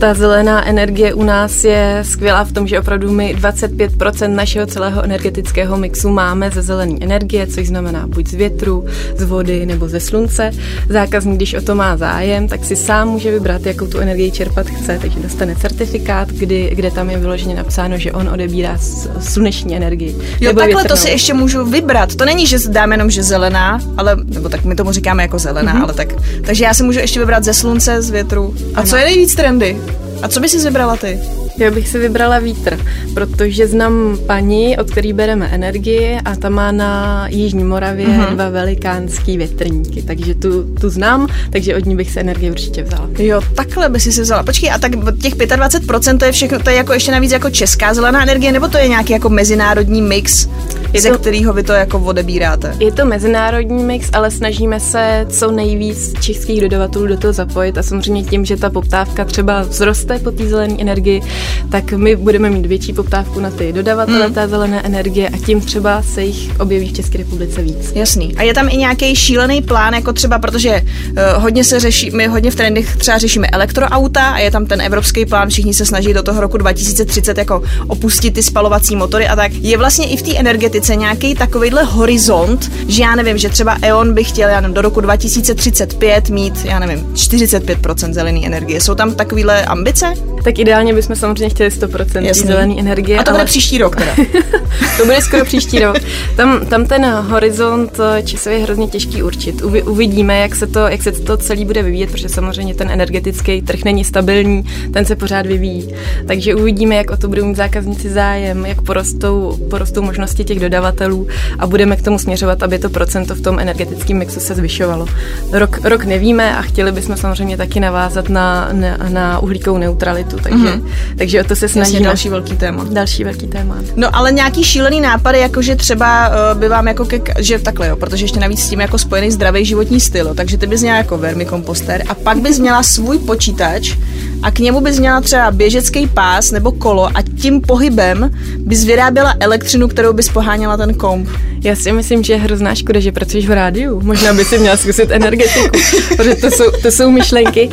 Ta 0.00 0.14
zelená 0.14 0.66
energie 0.68 1.14
u 1.14 1.22
nás 1.22 1.64
je 1.64 1.98
skvělá 2.02 2.44
v 2.44 2.52
tom, 2.52 2.66
že 2.68 2.80
opravdu 2.80 3.12
my 3.12 3.36
25% 3.40 4.34
našeho 4.34 4.66
celého 4.66 5.02
energetického 5.02 5.76
mixu 5.76 6.08
máme 6.10 6.50
ze 6.50 6.62
zelené 6.62 6.96
energie, 7.00 7.46
což 7.46 7.66
znamená 7.66 8.06
buď 8.06 8.26
z 8.28 8.34
větru, 8.34 8.84
z 9.16 9.22
vody 9.24 9.66
nebo 9.66 9.88
ze 9.88 10.00
slunce. 10.00 10.50
Zákazník, 10.88 11.36
když 11.36 11.54
o 11.54 11.60
to 11.60 11.74
má 11.74 11.96
zájem, 11.96 12.48
tak 12.48 12.64
si 12.64 12.76
sám 12.76 13.08
může 13.08 13.30
vybrat, 13.30 13.66
jakou 13.66 13.86
tu 13.86 13.98
energii 13.98 14.30
čerpat 14.30 14.66
chce, 14.66 14.98
takže 15.02 15.20
dostane 15.20 15.56
certifikát, 15.56 16.28
kdy, 16.28 16.70
kde 16.74 16.90
tam 16.90 17.10
je 17.10 17.18
vyloženě 17.18 17.54
napsáno, 17.54 17.98
že 17.98 18.12
on 18.12 18.28
odebírá 18.28 18.78
s- 18.78 19.05
sluneční 19.20 19.76
energii. 19.76 20.16
Jo, 20.40 20.52
takhle 20.52 20.66
to 20.72 20.76
větrnou. 20.78 20.96
si 20.96 21.08
ještě 21.10 21.34
můžu 21.34 21.64
vybrat. 21.64 22.14
To 22.14 22.24
není, 22.24 22.46
že 22.46 22.58
dáme 22.68 22.94
jenom, 22.94 23.10
že 23.10 23.22
zelená, 23.22 23.80
ale, 23.96 24.16
nebo 24.24 24.48
tak 24.48 24.64
my 24.64 24.74
tomu 24.74 24.92
říkáme 24.92 25.22
jako 25.22 25.38
zelená, 25.38 25.72
Mhm. 25.72 25.80
mm-hmm. 25.82 25.84
ale 25.84 25.94
tak. 25.94 26.08
Takže 26.46 26.64
já 26.64 26.74
si 26.74 26.82
můžu 26.82 26.98
ještě 26.98 27.20
vybrat 27.20 27.44
ze 27.44 27.54
slunce, 27.54 28.02
z 28.02 28.10
větru. 28.10 28.54
A 28.74 28.82
co 28.82 28.96
je 28.96 29.04
nejvíc 29.04 29.34
trendy? 29.34 29.76
A 30.22 30.28
co 30.28 30.40
by 30.40 30.48
si 30.48 30.58
vybrala 30.58 30.96
ty? 30.96 31.20
Já 31.58 31.70
bych 31.70 31.88
si 31.88 31.98
vybrala 31.98 32.38
vítr, 32.38 32.78
protože 33.14 33.66
znám 33.68 34.18
paní, 34.26 34.78
od 34.78 34.90
který 34.90 35.12
bereme 35.12 35.46
energii 35.48 36.18
a 36.24 36.36
ta 36.36 36.48
má 36.48 36.72
na 36.72 37.24
Jižní 37.28 37.64
Moravě 37.64 38.06
Mhm. 38.08 38.20
mm-hmm. 38.20 38.34
dva 38.34 38.48
velikánský 38.48 39.36
větrníky, 39.38 40.02
takže 40.02 40.34
tu, 40.34 40.74
tu 40.80 40.88
znám, 40.90 41.28
takže 41.50 41.76
od 41.76 41.86
ní 41.86 41.96
bych 41.96 42.10
se 42.10 42.20
energii 42.20 42.50
určitě 42.50 42.82
vzala. 42.82 43.08
Jo, 43.18 43.40
takhle 43.54 43.88
by 43.88 44.00
si 44.00 44.12
si 44.12 44.20
vzala. 44.20 44.42
Počkej, 44.42 44.70
a 44.70 44.78
tak 44.78 44.92
těch 45.22 45.34
25% 45.36 46.18
to 46.18 46.24
je 46.24 46.32
všechno, 46.32 46.58
to 46.58 46.70
je 46.70 46.76
jako 46.76 46.92
ještě 46.92 47.12
navíc 47.12 47.32
jako 47.32 47.50
česká 47.50 47.94
zelená 47.94 48.22
energie, 48.22 48.52
nebo 48.52 48.68
to 48.68 48.78
je 48.78 48.88
nějaký 48.88 49.12
jako 49.12 49.28
mezinárodní 49.28 50.02
mix, 50.02 50.48
Je 50.92 51.00
ze 51.00 51.08
to- 51.10 51.18
kterého 51.18 51.52
vy 51.52 51.62
to 51.62 51.72
jako 51.72 51.98
odebíráte? 51.98 52.74
Je 52.80 52.92
to 52.92 53.04
mezinárodní 53.06 53.84
mix, 53.84 54.08
ale 54.12 54.30
snažíme 54.30 54.80
se 54.80 55.26
co 55.30 55.50
nejvíc 55.50 56.12
českých 56.20 56.60
dodavatelů 56.60 57.06
do 57.06 57.16
toho 57.16 57.32
zapojit 57.32 57.78
a 57.78 57.82
samozřejmě 57.82 58.22
tím, 58.24 58.44
že 58.44 58.56
ta 58.56 58.70
poptávka 58.70 59.24
třeba 59.24 59.62
vzroste 59.64 60.18
po 60.18 60.30
té 60.30 60.46
zelené 60.48 60.74
energii, 60.78 61.22
tak 61.70 61.92
my 61.92 62.16
budeme 62.16 62.50
mít 62.50 62.66
větší 62.66 62.92
poptávku 62.92 63.40
na 63.40 63.50
ty 63.50 63.72
dodavatele 63.72 64.24
Hmm. 64.24 64.34
té 64.34 64.48
zelené 64.48 64.82
energie 64.82 65.28
a 65.28 65.38
tím 65.38 65.60
třeba 65.60 66.02
se 66.02 66.24
jich 66.24 66.60
objeví 66.60 66.88
v 66.88 66.92
České 66.92 67.18
republice 67.18 67.62
víc. 67.62 67.92
Jasný. 67.94 68.36
A 68.36 68.42
je 68.42 68.54
tam 68.54 68.68
i 68.70 68.76
nějaký 68.76 69.16
šílený 69.16 69.62
plán, 69.62 69.94
jako 69.94 70.12
třeba, 70.12 70.38
protože 70.38 70.82
uh, 70.82 71.42
hodně 71.42 71.64
se 71.64 71.80
řeší, 71.80 72.10
my 72.10 72.26
hodně 72.26 72.50
v 72.50 72.54
trendech 72.54 72.96
třeba 72.96 73.18
řešíme 73.18 73.46
elektroauta 73.48 74.22
a 74.28 74.38
je 74.38 74.50
tam 74.50 74.66
ten 74.66 74.80
evropský 74.80 75.26
plán, 75.26 75.48
všichni 75.48 75.74
se 75.74 75.86
snaží 75.86 76.14
do 76.14 76.22
toho 76.22 76.40
roku 76.40 76.56
2030 76.56 77.38
jako 77.38 77.62
opustit 77.86 78.34
ty 78.34 78.42
spalovací 78.42 78.96
motory 78.96 79.28
a 79.28 79.36
tak. 79.36 79.52
Je 79.52 79.78
vlastně 79.78 80.08
i 80.08 80.16
v 80.16 80.22
té 80.22 80.36
energetice 80.36 80.96
nějaký 80.96 81.34
takovýhle 81.34 81.82
horizont, 81.84 82.70
že 82.88 83.02
já 83.02 83.14
nevím, 83.14 83.38
že 83.38 83.48
třeba 83.48 83.76
E.ON 83.82 84.14
by 84.14 84.24
chtěl, 84.24 84.48
já 84.48 84.60
nevím, 84.60 84.74
do 84.74 84.82
roku 84.82 85.00
2035 85.00 86.30
mít, 86.30 86.64
já 86.64 86.78
nevím, 86.78 87.06
45% 87.14 88.12
zelené 88.12 88.46
energie. 88.46 88.80
Jsou 88.80 88.94
tam 88.94 89.14
takovýhle 89.14 89.64
ambice? 89.64 90.14
Tak 90.44 90.58
ideálně 90.58 90.94
bychom 90.94 91.16
samozřejmě 91.16 91.35
chtěli 91.36 91.70
100% 91.70 92.22
Jasný. 92.22 92.46
zelené 92.46 92.74
energie. 92.78 93.18
A 93.18 93.22
to 93.22 93.30
ale 93.30 93.38
bude 93.38 93.46
příští 93.46 93.78
rok 93.78 93.96
teda. 93.96 94.12
to 94.96 95.04
bude 95.04 95.20
skoro 95.20 95.44
příští 95.44 95.78
rok. 95.78 95.96
Tam, 96.36 96.66
tam 96.66 96.84
ten 96.84 97.04
horizont 97.04 98.00
eh, 98.00 98.22
časově 98.22 98.58
je 98.58 98.64
hrozně 98.64 98.86
těžký 98.86 99.22
určit. 99.22 99.62
Uvi, 99.62 99.82
uvidíme, 99.82 100.38
jak 100.38 100.54
se, 100.54 100.66
to, 100.66 100.78
jak 100.78 101.02
se 101.02 101.12
to 101.12 101.36
celý 101.36 101.64
bude 101.64 101.82
vyvíjet, 101.82 102.10
protože 102.10 102.28
samozřejmě 102.28 102.74
ten 102.74 102.90
energetický 102.90 103.62
trh 103.62 103.84
není 103.84 104.04
stabilní, 104.04 104.64
ten 104.92 105.04
se 105.04 105.16
pořád 105.16 105.46
vyvíjí. 105.46 105.94
Takže 106.26 106.54
uvidíme, 106.54 106.94
jak 106.94 107.10
o 107.10 107.16
to 107.16 107.28
budou 107.28 107.44
mít 107.44 107.56
zákazníci 107.56 108.10
zájem, 108.10 108.66
jak 108.66 108.82
porostou, 108.82 109.58
porostou 109.70 110.02
možnosti 110.02 110.44
těch 110.44 110.60
dodavatelů 110.60 111.28
a 111.58 111.66
budeme 111.66 111.96
k 111.96 112.02
tomu 112.02 112.18
směřovat, 112.18 112.62
aby 112.62 112.78
to 112.78 112.90
procento 112.90 113.34
v 113.34 113.40
tom 113.40 113.58
energetickém 113.58 114.18
mixu 114.18 114.40
se 114.40 114.54
zvyšovalo. 114.54 115.06
Rok, 115.52 115.78
rok 115.84 116.04
nevíme 116.04 116.56
a 116.56 116.62
chtěli 116.62 116.92
bychom 116.92 117.16
samozřejmě 117.16 117.56
taky 117.56 117.80
navázat 117.80 118.28
na, 118.28 118.68
na, 118.72 118.96
na 119.08 119.38
uhlíkovou 119.38 119.78
neutralitu, 119.78 120.36
takže, 120.42 120.64
mm-hmm. 120.64 120.82
takže 121.18 121.25
o 121.34 121.44
to 121.44 121.56
se 121.56 121.64
Jasně, 121.64 121.68
snažíme. 121.68 122.06
další 122.06 122.28
velký 122.28 122.56
téma. 122.56 122.86
Další 122.90 123.24
velký 123.24 123.46
téma. 123.46 123.76
No 123.96 124.16
ale 124.16 124.32
nějaký 124.32 124.64
šílený 124.64 125.00
nápady, 125.00 125.38
jako 125.38 125.62
že 125.62 125.76
třeba 125.76 126.28
uh, 126.28 126.58
by 126.58 126.68
vám 126.68 126.88
jako 126.88 127.04
ke, 127.04 127.20
že 127.38 127.58
takhle 127.58 127.88
jo, 127.88 127.96
protože 127.96 128.24
ještě 128.24 128.40
navíc 128.40 128.60
s 128.60 128.68
tím 128.68 128.80
jako 128.80 128.98
spojený 128.98 129.30
zdravý 129.30 129.64
životní 129.64 130.00
styl, 130.00 130.34
takže 130.34 130.58
ty 130.58 130.66
bys 130.66 130.82
měla 130.82 130.96
jako 130.96 131.18
vermikomposter 131.18 132.04
a 132.08 132.14
pak 132.14 132.38
bys 132.38 132.58
měla 132.58 132.82
svůj 132.82 133.18
počítač 133.18 133.96
a 134.42 134.50
k 134.50 134.58
němu 134.58 134.80
bys 134.80 134.98
měla 134.98 135.20
třeba 135.20 135.50
běžecký 135.50 136.06
pás 136.06 136.50
nebo 136.50 136.72
kolo 136.72 137.06
a 137.14 137.22
tím 137.40 137.60
pohybem 137.60 138.30
bys 138.58 138.84
vyráběla 138.84 139.34
elektřinu, 139.40 139.88
kterou 139.88 140.12
bys 140.12 140.28
poháněla 140.28 140.76
ten 140.76 140.94
komp. 140.94 141.28
Já 141.64 141.76
si 141.76 141.92
myslím, 141.92 142.24
že 142.24 142.32
je 142.32 142.38
hrozná 142.38 142.74
škoda, 142.74 143.00
že 143.00 143.12
pracuješ 143.12 143.48
v 143.48 143.52
rádiu. 143.52 144.00
Možná 144.02 144.32
by 144.32 144.44
si 144.44 144.58
měla 144.58 144.76
zkusit 144.76 145.10
energetiku, 145.10 145.78
protože 146.16 146.34
to 146.34 146.50
jsou, 146.50 146.64
to 146.82 146.90
jsou 146.90 147.10
myšlenky. 147.10 147.70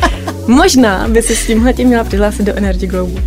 Možná 0.47 1.07
by 1.07 1.21
si 1.21 1.35
s 1.35 1.45
tímhle 1.47 1.73
tím 1.73 1.87
měla 1.87 2.03
přihlásit 2.03 2.43
do 2.43 2.53
Energy 2.55 2.87
Globu. 2.87 3.19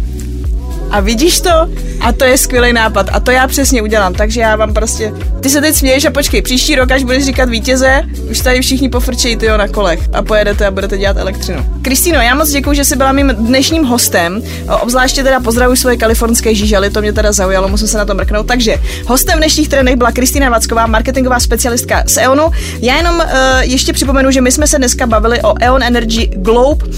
A 0.91 1.01
vidíš 1.01 1.41
to? 1.41 1.69
A 2.01 2.13
to 2.13 2.25
je 2.25 2.39
skvělý 2.39 2.73
nápad. 2.73 3.07
A 3.13 3.21
to 3.21 3.31
já 3.31 3.49
přesně 3.49 3.83
udělám. 3.83 4.15
Takže 4.15 4.41
já 4.41 4.57
vám 4.57 4.75
prostě... 4.75 5.13
Ty 5.41 5.51
se 5.51 5.61
teď 5.61 5.75
směješ 5.75 6.05
a 6.05 6.11
počkej, 6.11 6.43
příští 6.43 6.75
rok, 6.75 6.91
až 6.91 7.05
budeš 7.05 7.25
říkat 7.25 7.49
vítěze, 7.49 8.03
už 8.31 8.41
tady 8.41 8.61
všichni 8.61 8.89
pofrčejí 8.89 9.37
tyjo 9.37 9.57
na 9.57 9.69
kolech 9.69 10.01
a 10.13 10.23
pojedete 10.23 10.67
a 10.67 10.71
budete 10.71 10.99
dělat 10.99 11.17
elektřinu. 11.17 11.67
Kristýno, 11.83 12.21
já 12.21 12.35
moc 12.35 12.51
děkuji, 12.51 12.73
že 12.73 12.85
jsi 12.85 12.97
byla 12.97 13.13
mým 13.13 13.29
dnešním 13.29 13.85
hostem. 13.85 14.43
Obzvláště 14.81 15.23
teda 15.23 15.41
pozdravuji 15.41 15.77
svoje 15.77 15.97
kalifornské 15.97 16.55
žížaly, 16.55 16.91
to 16.91 17.01
mě 17.01 17.13
teda 17.13 17.33
zaujalo, 17.33 17.69
musím 17.69 17.89
se 17.89 17.99
na 17.99 18.05
to 18.05 18.15
mrknout. 18.15 18.47
Takže 18.47 18.77
hostem 19.07 19.35
v 19.35 19.39
dnešních 19.39 19.69
trendech 19.69 19.97
byla 19.97 20.13
Kristýna 20.13 20.51
Vacková, 20.51 20.87
marketingová 20.87 21.41
specialistka 21.41 22.03
z 22.07 22.17
EONu. 22.17 22.51
Já 22.81 22.97
jenom 22.97 23.17
uh, 23.17 23.25
ještě 23.61 23.93
připomenu, 23.93 24.31
že 24.31 24.41
my 24.41 24.53
jsme 24.53 24.67
se 24.67 24.79
dneska 24.79 25.07
bavili 25.07 25.43
o 25.43 25.55
EON 25.61 25.83
Energy 25.83 26.27
Globe, 26.27 26.87
uh, 26.87 26.93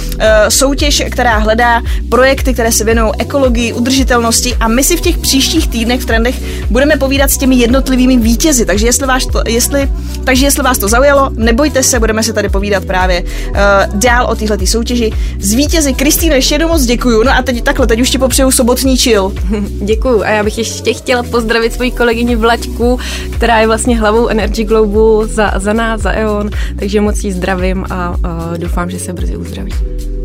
soutěž, 0.49 1.03
která 1.11 1.39
hledá 1.39 1.83
projekty, 2.09 2.53
které 2.55 2.73
se 2.73 2.85
věnují 2.85 3.13
ekologii, 3.19 3.73
udržitelnosti 3.79 4.55
a 4.61 4.69
my 4.69 4.85
si 4.85 4.97
v 4.97 5.01
těch 5.01 5.19
příštích 5.19 5.69
týdnech 5.69 6.01
v 6.01 6.07
trendech 6.07 6.35
budeme 6.71 6.97
povídat 6.97 7.31
s 7.31 7.39
těmi 7.39 7.57
jednotlivými 7.57 8.17
vítězi. 8.17 8.67
Takže 8.67 8.87
jestli, 8.87 9.07
vás 9.07 9.27
to, 9.27 9.43
jestli, 9.47 9.89
takže 10.25 10.47
jestli 10.47 10.63
vás 10.63 10.79
to 10.79 10.89
zaujalo, 10.89 11.31
nebojte 11.35 11.83
se, 11.83 11.99
budeme 11.99 12.23
se 12.23 12.33
tady 12.33 12.49
povídat 12.49 12.85
právě 12.85 13.23
uh, 13.23 13.57
dál 13.95 14.27
o 14.27 14.35
téhle 14.35 14.67
soutěži. 14.67 15.13
Z 15.41 15.53
vítězi 15.53 15.93
Kristýno 15.93 16.35
ještě 16.35 16.55
jednou 16.55 16.69
moc 16.69 16.85
děkuju. 16.85 17.23
No 17.23 17.33
a 17.33 17.43
teď 17.43 17.65
takhle, 17.65 17.87
teď 17.87 18.01
už 18.01 18.11
ti 18.11 18.19
popřeju 18.19 18.51
sobotní 18.51 18.97
chill. 18.97 19.33
Děkuju 19.85 20.23
a 20.23 20.29
já 20.29 20.45
bych 20.45 20.59
ještě 20.59 20.95
chtěla 20.95 21.23
pozdravit 21.23 21.73
svoji 21.73 21.91
kolegyni 21.91 22.37
Vlaďku, 22.37 22.99
která 23.37 23.59
je 23.59 23.67
vlastně 23.67 23.99
hlavou 23.99 24.29
Energy 24.29 24.65
Globu 24.65 25.23
za, 25.27 25.53
za 25.57 25.73
nás, 25.73 26.01
za 26.01 26.11
EON, 26.11 26.51
takže 26.79 27.01
moc 27.01 27.25
jí 27.25 27.33
zdravím 27.33 27.85
a, 27.91 28.17
a 28.25 28.57
doufám, 28.57 28.91
že 28.91 28.99
se 28.99 29.13
brzy 29.13 29.37
uzdraví. 29.37 29.73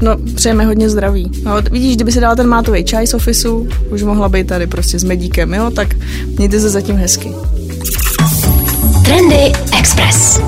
No, 0.04 0.18
přejeme 0.36 0.66
hodně 0.66 0.90
zdraví. 0.90 1.32
No, 1.44 1.62
vidíš, 1.72 1.96
kdyby 1.96 2.12
si 2.12 2.20
dala 2.20 2.36
ten 2.36 2.48
mátový 2.48 2.84
čaj 2.84 3.08
z 3.08 3.14
ofisu, 3.14 3.68
už 3.92 4.04
mohla 4.04 4.30
být 4.30 4.48
tady 4.48 4.68
prostě 4.68 5.00
s 5.00 5.04
medíkem, 5.04 5.54
jo? 5.54 5.72
Tak 5.76 5.88
mějte 6.38 6.60
se 6.60 6.70
zatím 6.70 6.96
hezky. 6.96 7.32
Trendy 9.06 9.52
Express. 9.80 10.40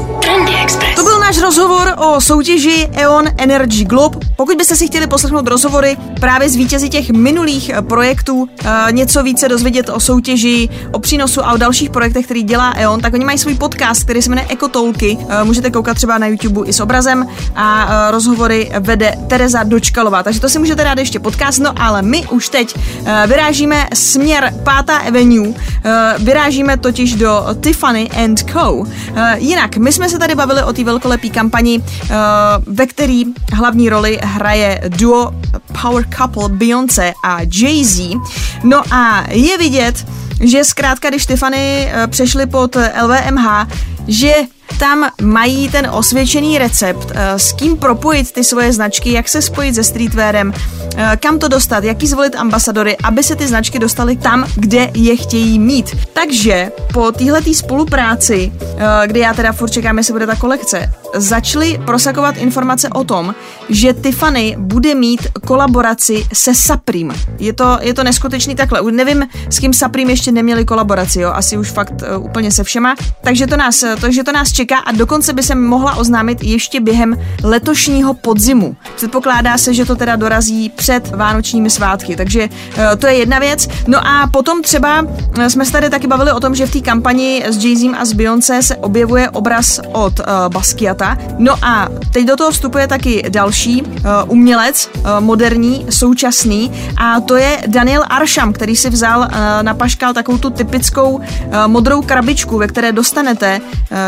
Náš 1.36 1.44
rozhovor 1.44 1.94
o 1.98 2.22
soutěži 2.22 2.90
E.ON 2.94 3.26
Energy 3.38 3.86
Globe. 3.86 4.18
Pokud 4.36 4.58
byste 4.58 4.76
si 4.76 4.88
chtěli 4.88 5.08
poslechnout 5.08 5.48
rozhovory 5.48 5.98
právě 6.20 6.50
z 6.50 6.56
vítězi 6.56 6.90
těch 6.90 7.10
minulých 7.10 7.70
eh, 7.70 7.82
projektů, 7.82 8.50
eh, 8.66 8.92
něco 8.92 9.24
více 9.24 9.50
dozvědět 9.50 9.90
o 9.90 10.00
soutěži, 10.00 10.70
o 10.92 11.00
přínosu 11.00 11.46
a 11.46 11.54
o 11.54 11.58
dalších 11.58 11.90
projektech, 11.90 12.26
který 12.26 12.44
dělá 12.44 12.74
E.ON, 12.78 13.02
tak 13.02 13.14
oni 13.14 13.26
mají 13.26 13.38
svůj 13.38 13.56
podcast, 13.56 14.04
který 14.04 14.22
se 14.22 14.30
jmenuje 14.30 14.48
Ekotolky. 14.50 15.18
Eh, 15.30 15.44
můžete 15.44 15.72
koukat 15.72 15.96
třeba 15.98 16.18
na 16.18 16.28
YouTube 16.28 16.68
i 16.68 16.74
s 16.74 16.80
obrazem 16.80 17.28
a 17.56 18.12
rozhovory 18.12 18.72
vede 18.80 19.16
Tereza 19.28 19.64
Dočkalová. 19.64 20.24
Takže 20.24 20.40
to 20.40 20.50
si 20.50 20.60
můžete 20.60 20.84
dát 20.84 20.98
ještě 20.98 21.20
podcast. 21.20 21.60
No 21.60 21.74
ale 21.76 22.02
my 22.02 22.28
už 22.28 22.50
teď 22.50 22.76
vyrážíme 23.28 23.88
směr 23.94 24.54
5. 24.86 24.96
Avenue, 25.08 25.54
vyrážíme 26.20 26.78
totiž 26.78 27.16
do 27.16 27.46
Tiffany 27.62 28.10
and 28.10 28.40
Co. 28.40 28.84
Jinak, 29.36 29.78
my 29.78 29.92
jsme 29.92 30.10
se 30.10 30.20
tady 30.20 30.36
bavili 30.36 30.64
o 30.64 30.74
té 30.74 30.84
velkolepé 30.84 31.25
kampani, 31.30 31.84
ve 32.66 32.88
který 32.88 33.24
hlavní 33.54 33.90
roli 33.90 34.20
hraje 34.24 34.82
duo 34.88 35.32
power 35.82 36.06
couple 36.18 36.50
Beyoncé 36.50 37.14
a 37.24 37.42
Jay-Z. 37.42 38.22
No 38.64 38.84
a 38.92 39.24
je 39.30 39.58
vidět, 39.58 40.06
že 40.42 40.64
zkrátka, 40.64 41.10
když 41.10 41.26
Tiffany 41.26 41.92
eh, 41.92 42.08
přešly 42.08 42.46
pod 42.46 42.76
LVMH, 42.76 43.68
že 44.08 44.34
tam 44.80 45.10
mají 45.22 45.70
ten 45.70 45.90
osvědčený 45.92 46.58
recept, 46.58 47.12
eh, 47.16 47.40
s 47.40 47.52
kým 47.54 47.78
propojit 47.78 48.32
ty 48.32 48.44
svoje 48.44 48.74
značky, 48.74 49.12
jak 49.12 49.30
se 49.30 49.42
spojit 49.42 49.76
se 49.76 49.84
streetwearem, 49.84 50.54
eh, 50.96 51.18
kam 51.20 51.40
to 51.40 51.48
dostat, 51.48 51.84
jaký 51.84 52.08
zvolit 52.08 52.36
ambasadory, 52.36 52.98
aby 53.04 53.24
se 53.24 53.36
ty 53.36 53.48
značky 53.48 53.80
dostaly 53.80 54.16
tam, 54.16 54.46
kde 54.56 54.92
je 54.94 55.16
chtějí 55.16 55.60
mít. 55.60 55.96
Takže 56.14 56.72
po 56.94 57.12
téhleté 57.12 57.54
spolupráci, 57.54 58.52
kdy 59.06 59.20
já 59.20 59.34
teda 59.34 59.52
furt 59.52 59.70
čekám, 59.70 59.98
jestli 59.98 60.14
bude 60.14 60.28
ta 60.28 60.36
kolekce, 60.36 60.92
začaly 61.16 61.80
prosakovat 61.86 62.38
informace 62.38 62.90
o 62.90 63.04
tom, 63.04 63.36
že 63.70 63.94
Tiffany 63.94 64.56
bude 64.60 64.96
mít 64.96 65.28
kolaboraci 65.46 66.26
se 66.34 66.56
Saprim. 66.56 67.14
Je 67.40 67.54
to, 67.54 67.78
je 67.82 67.94
to 67.94 68.04
neskutečný 68.04 68.56
takhle. 68.56 68.92
Nevím, 68.92 69.28
s 69.50 69.60
kým 69.60 69.74
Saprim 69.74 70.10
ještě 70.10 70.32
neměli 70.32 70.66
kolaboraci, 70.66 71.22
jo? 71.22 71.32
asi 71.34 71.58
už 71.58 71.72
fakt 71.72 71.94
uh, 72.18 72.26
úplně 72.26 72.52
se 72.52 72.64
všema. 72.64 72.96
Takže 73.24 73.48
to, 73.48 73.58
nás, 73.58 73.84
takže 74.02 74.24
to 74.24 74.32
nás 74.32 74.52
čeká 74.52 74.78
a 74.78 74.92
dokonce 74.92 75.34
by 75.34 75.44
se 75.44 75.56
mohla 75.56 75.96
oznámit 75.96 76.44
ještě 76.44 76.80
během 76.80 77.20
letošního 77.44 78.14
podzimu. 78.14 78.76
Předpokládá 78.96 79.58
se, 79.58 79.74
že 79.74 79.86
to 79.86 79.96
teda 79.96 80.16
dorazí 80.16 80.70
před 80.70 81.12
vánočními 81.12 81.70
svátky, 81.70 82.16
takže 82.16 82.50
uh, 82.78 82.84
to 83.00 83.08
je 83.08 83.14
jedna 83.14 83.40
věc. 83.40 83.68
No 83.88 84.08
a 84.08 84.28
potom 84.28 84.62
třeba 84.62 85.02
uh, 85.02 85.46
jsme 85.48 85.66
se 85.66 85.72
tady 85.72 85.90
taky 85.90 86.08
bavili 86.08 86.32
o 86.32 86.40
tom, 86.40 86.56
že 86.56 86.66
v 86.66 86.72
té 86.72 86.82
kampani 86.82 87.44
s 87.48 87.64
jay 87.66 87.76
a 87.98 88.06
s 88.06 88.14
Beyoncé 88.14 88.62
se 88.62 88.76
objevuje 88.76 89.30
obraz 89.30 89.80
od 89.92 90.20
uh, 90.20 90.26
Basquiata, 90.50 91.05
světa. 91.06 91.36
No 91.38 91.56
a 91.62 91.88
teď 92.12 92.26
do 92.26 92.36
toho 92.36 92.52
vstupuje 92.52 92.88
taky 92.88 93.24
další 93.30 93.82
uh, 93.82 93.90
umělec, 94.28 94.90
uh, 94.96 95.04
moderní, 95.20 95.86
současný, 95.90 96.72
a 96.98 97.20
to 97.20 97.36
je 97.36 97.58
Daniel 97.68 98.04
Arsham, 98.10 98.54
který 98.54 98.76
si 98.76 98.90
vzal 98.90 99.20
uh, 99.20 99.28
na 99.62 99.74
paškal 99.74 100.14
takovou 100.14 100.38
tu 100.38 100.50
typickou 100.50 101.22
modrou 101.68 102.02
krabičku, 102.02 102.58
ve 102.58 102.68
které 102.68 102.92
dostanete 102.92 103.62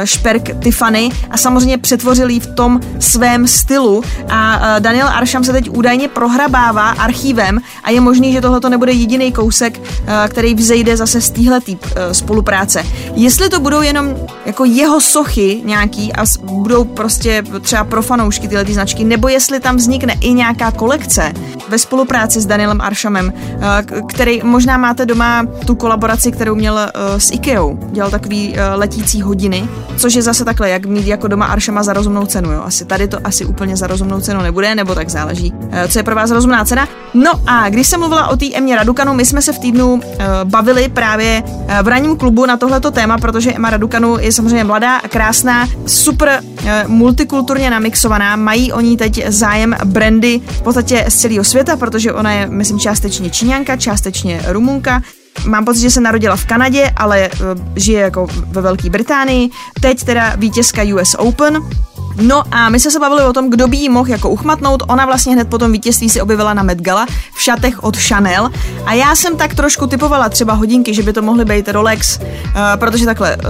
šperk 0.04 0.60
Tiffany 0.60 1.12
a 1.32 1.38
samozřejmě 1.38 1.78
přetvořil 1.78 2.30
ji 2.30 2.40
v 2.40 2.48
tom 2.48 2.80
svém 3.00 3.48
stylu. 3.48 4.04
A 4.30 4.80
Daniel 4.80 5.08
Arsham 5.08 5.44
se 5.44 5.52
teď 5.52 5.70
údajně 5.70 6.08
prohrabává 6.08 6.90
archívem 6.90 7.60
a 7.84 7.92
je 7.92 8.02
možný, 8.02 8.34
že 8.34 8.42
tohle 8.42 8.70
nebude 8.70 8.92
jediný 8.92 9.32
kousek, 9.32 9.82
který 10.30 10.56
vzejde 10.56 10.98
zase 10.98 11.22
z 11.22 11.30
téhle 11.30 11.62
spolupráce. 12.12 12.86
Jestli 13.16 13.50
to 13.50 13.60
budou 13.60 13.82
jenom 13.82 14.16
jako 14.46 14.66
jeho 14.66 15.02
sochy 15.02 15.62
nějaký 15.66 16.14
a 16.14 16.26
budou 16.44 16.84
prostě 16.95 17.43
třeba 17.62 17.84
pro 17.84 18.02
fanoušky 18.02 18.47
tyhle 18.47 18.65
ty 18.65 18.73
značky, 18.73 19.04
nebo 19.04 19.28
jestli 19.28 19.60
tam 19.60 19.76
vznikne 19.76 20.13
i 20.21 20.34
nějaká 20.34 20.71
kolekce 20.71 21.34
ve 21.69 21.80
spolupráci 21.80 22.41
s 22.41 22.45
Danielem 22.45 22.82
Arshamem, 22.82 23.34
eh, 23.36 24.02
který 24.10 24.41
možná 24.43 24.78
máte 24.78 25.06
doma 25.06 25.45
tu 25.65 25.76
kolaboraci, 25.76 26.32
kterou 26.32 26.56
měl 26.56 26.80
eh, 26.80 27.19
s 27.19 27.32
Ikeou. 27.32 27.80
Dělal 27.91 28.12
takový 28.12 28.56
eh, 28.58 28.76
letící 28.76 29.21
hodiny, 29.21 29.69
což 29.97 30.13
je 30.13 30.21
zase 30.21 30.45
takhle, 30.45 30.69
jak 30.69 30.86
mít 30.86 31.08
jako 31.08 31.28
doma 31.28 31.45
Arshama 31.45 31.84
za 31.84 31.93
rozumnou 31.93 32.26
cenu. 32.26 32.52
Jo. 32.52 32.62
Asi 32.65 32.86
tady 32.86 33.08
to 33.08 33.17
asi 33.23 33.45
úplně 33.45 33.78
za 33.78 33.88
rozumnou 33.88 34.21
cenu 34.21 34.41
nebude, 34.41 34.76
nebo 34.76 34.95
tak 34.95 35.10
záleží, 35.10 35.54
co 35.89 36.00
je 36.00 36.04
pro 36.04 36.15
vás 36.15 36.32
rozumná 36.32 36.65
cena. 36.65 36.88
No 37.13 37.32
a 37.47 37.69
když 37.69 37.88
jsem 37.88 38.00
mluvila 38.00 38.28
o 38.28 38.38
té 38.38 38.45
Emě 38.54 38.76
Radukanu, 38.76 39.13
my 39.13 39.26
jsme 39.26 39.41
se 39.41 39.54
v 39.54 39.60
týdnu 39.60 40.02
bavili 40.43 40.89
právě 40.89 41.43
v 41.84 41.88
ranním 41.88 42.17
klubu 42.17 42.45
na 42.45 42.58
tohleto 42.58 42.91
téma, 42.91 43.17
protože 43.17 43.54
Emma 43.54 43.69
Radukanu 43.69 44.17
je 44.19 44.32
samozřejmě 44.32 44.63
mladá, 44.63 45.00
krásná, 45.00 45.67
super 45.86 46.43
multikulturně 46.88 47.70
namixovaná, 47.70 48.36
mají 48.36 48.72
oni 48.72 48.98
teď 48.98 49.28
zájem 49.28 49.76
brandy 49.86 50.42
v 50.48 50.62
podstatě 50.62 51.06
z 51.10 51.16
celého 51.16 51.44
světa, 51.44 51.76
protože 51.78 52.14
ona 52.14 52.32
je, 52.32 52.48
myslím, 52.48 52.80
částečně 52.80 53.30
Číňanka, 53.30 53.78
částečně 53.78 54.42
Rumunka, 54.48 55.02
Mám 55.46 55.66
pocit, 55.66 55.82
že 55.82 55.92
se 55.92 56.02
narodila 56.02 56.36
v 56.36 56.46
Kanadě, 56.46 56.92
ale 56.96 57.30
uh, 57.30 57.76
žije 57.76 58.02
jako 58.02 58.28
ve 58.32 58.62
Velké 58.62 58.90
Británii. 58.90 59.50
Teď 59.82 60.04
teda 60.04 60.36
vítězka 60.36 60.82
US 60.84 61.16
Open, 61.18 61.62
No 62.22 62.44
a 62.52 62.70
my 62.70 62.80
jsme 62.80 62.92
se 62.92 63.00
bavili 63.00 63.24
o 63.24 63.34
tom, 63.34 63.50
kdo 63.50 63.68
by 63.68 63.78
jí 63.78 63.90
mohl 63.90 64.10
jako 64.10 64.30
uchmatnout. 64.30 64.84
Ona 64.88 65.06
vlastně 65.06 65.34
hned 65.34 65.50
po 65.50 65.58
tom 65.58 65.72
vítězství 65.72 66.10
si 66.10 66.22
objevila 66.22 66.54
na 66.54 66.64
Met 66.64 66.82
Gala 66.82 67.06
v 67.34 67.42
šatech 67.42 67.84
od 67.84 67.98
Chanel. 67.98 68.50
A 68.86 68.94
já 68.94 69.16
jsem 69.16 69.38
tak 69.38 69.56
trošku 69.56 69.88
typovala 69.88 70.30
třeba 70.30 70.54
hodinky, 70.54 70.94
že 70.94 71.04
by 71.04 71.14
to 71.14 71.22
mohly 71.22 71.46
být 71.46 71.70
Rolex, 71.70 72.20
uh, 72.20 72.26
protože 72.76 73.06
takhle, 73.06 73.38
uh, 73.38 73.44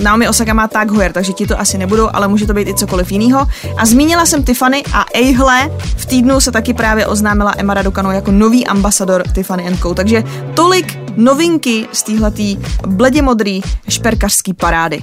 Naomi 0.00 0.28
Osaka 0.28 0.54
má 0.54 0.68
Tag 0.68 0.90
Heuer, 0.90 1.12
takže 1.12 1.32
ti 1.32 1.46
to 1.46 1.60
asi 1.60 1.78
nebudou, 1.78 2.08
ale 2.12 2.28
může 2.28 2.46
to 2.46 2.54
být 2.54 2.68
i 2.68 2.74
cokoliv 2.74 3.12
jiného. 3.12 3.46
A 3.76 3.86
zmínila 3.86 4.26
jsem 4.26 4.44
Tiffany 4.44 4.82
a 4.92 5.04
ejhle, 5.14 5.70
v 5.96 6.06
týdnu 6.06 6.40
se 6.40 6.52
taky 6.52 6.74
právě 6.74 7.06
oznámila 7.06 7.54
Emma 7.56 7.74
Raducanu 7.74 8.12
jako 8.12 8.30
nový 8.30 8.66
ambasador 8.66 9.22
Tiffany 9.34 9.78
Co. 9.82 9.94
Takže 9.94 10.24
tolik 10.54 10.98
novinky 11.16 11.88
z 11.92 12.02
téhletý 12.02 12.58
bledě 12.86 13.22
modrý 13.22 13.62
šperkařský 13.88 14.54
parády. 14.54 15.02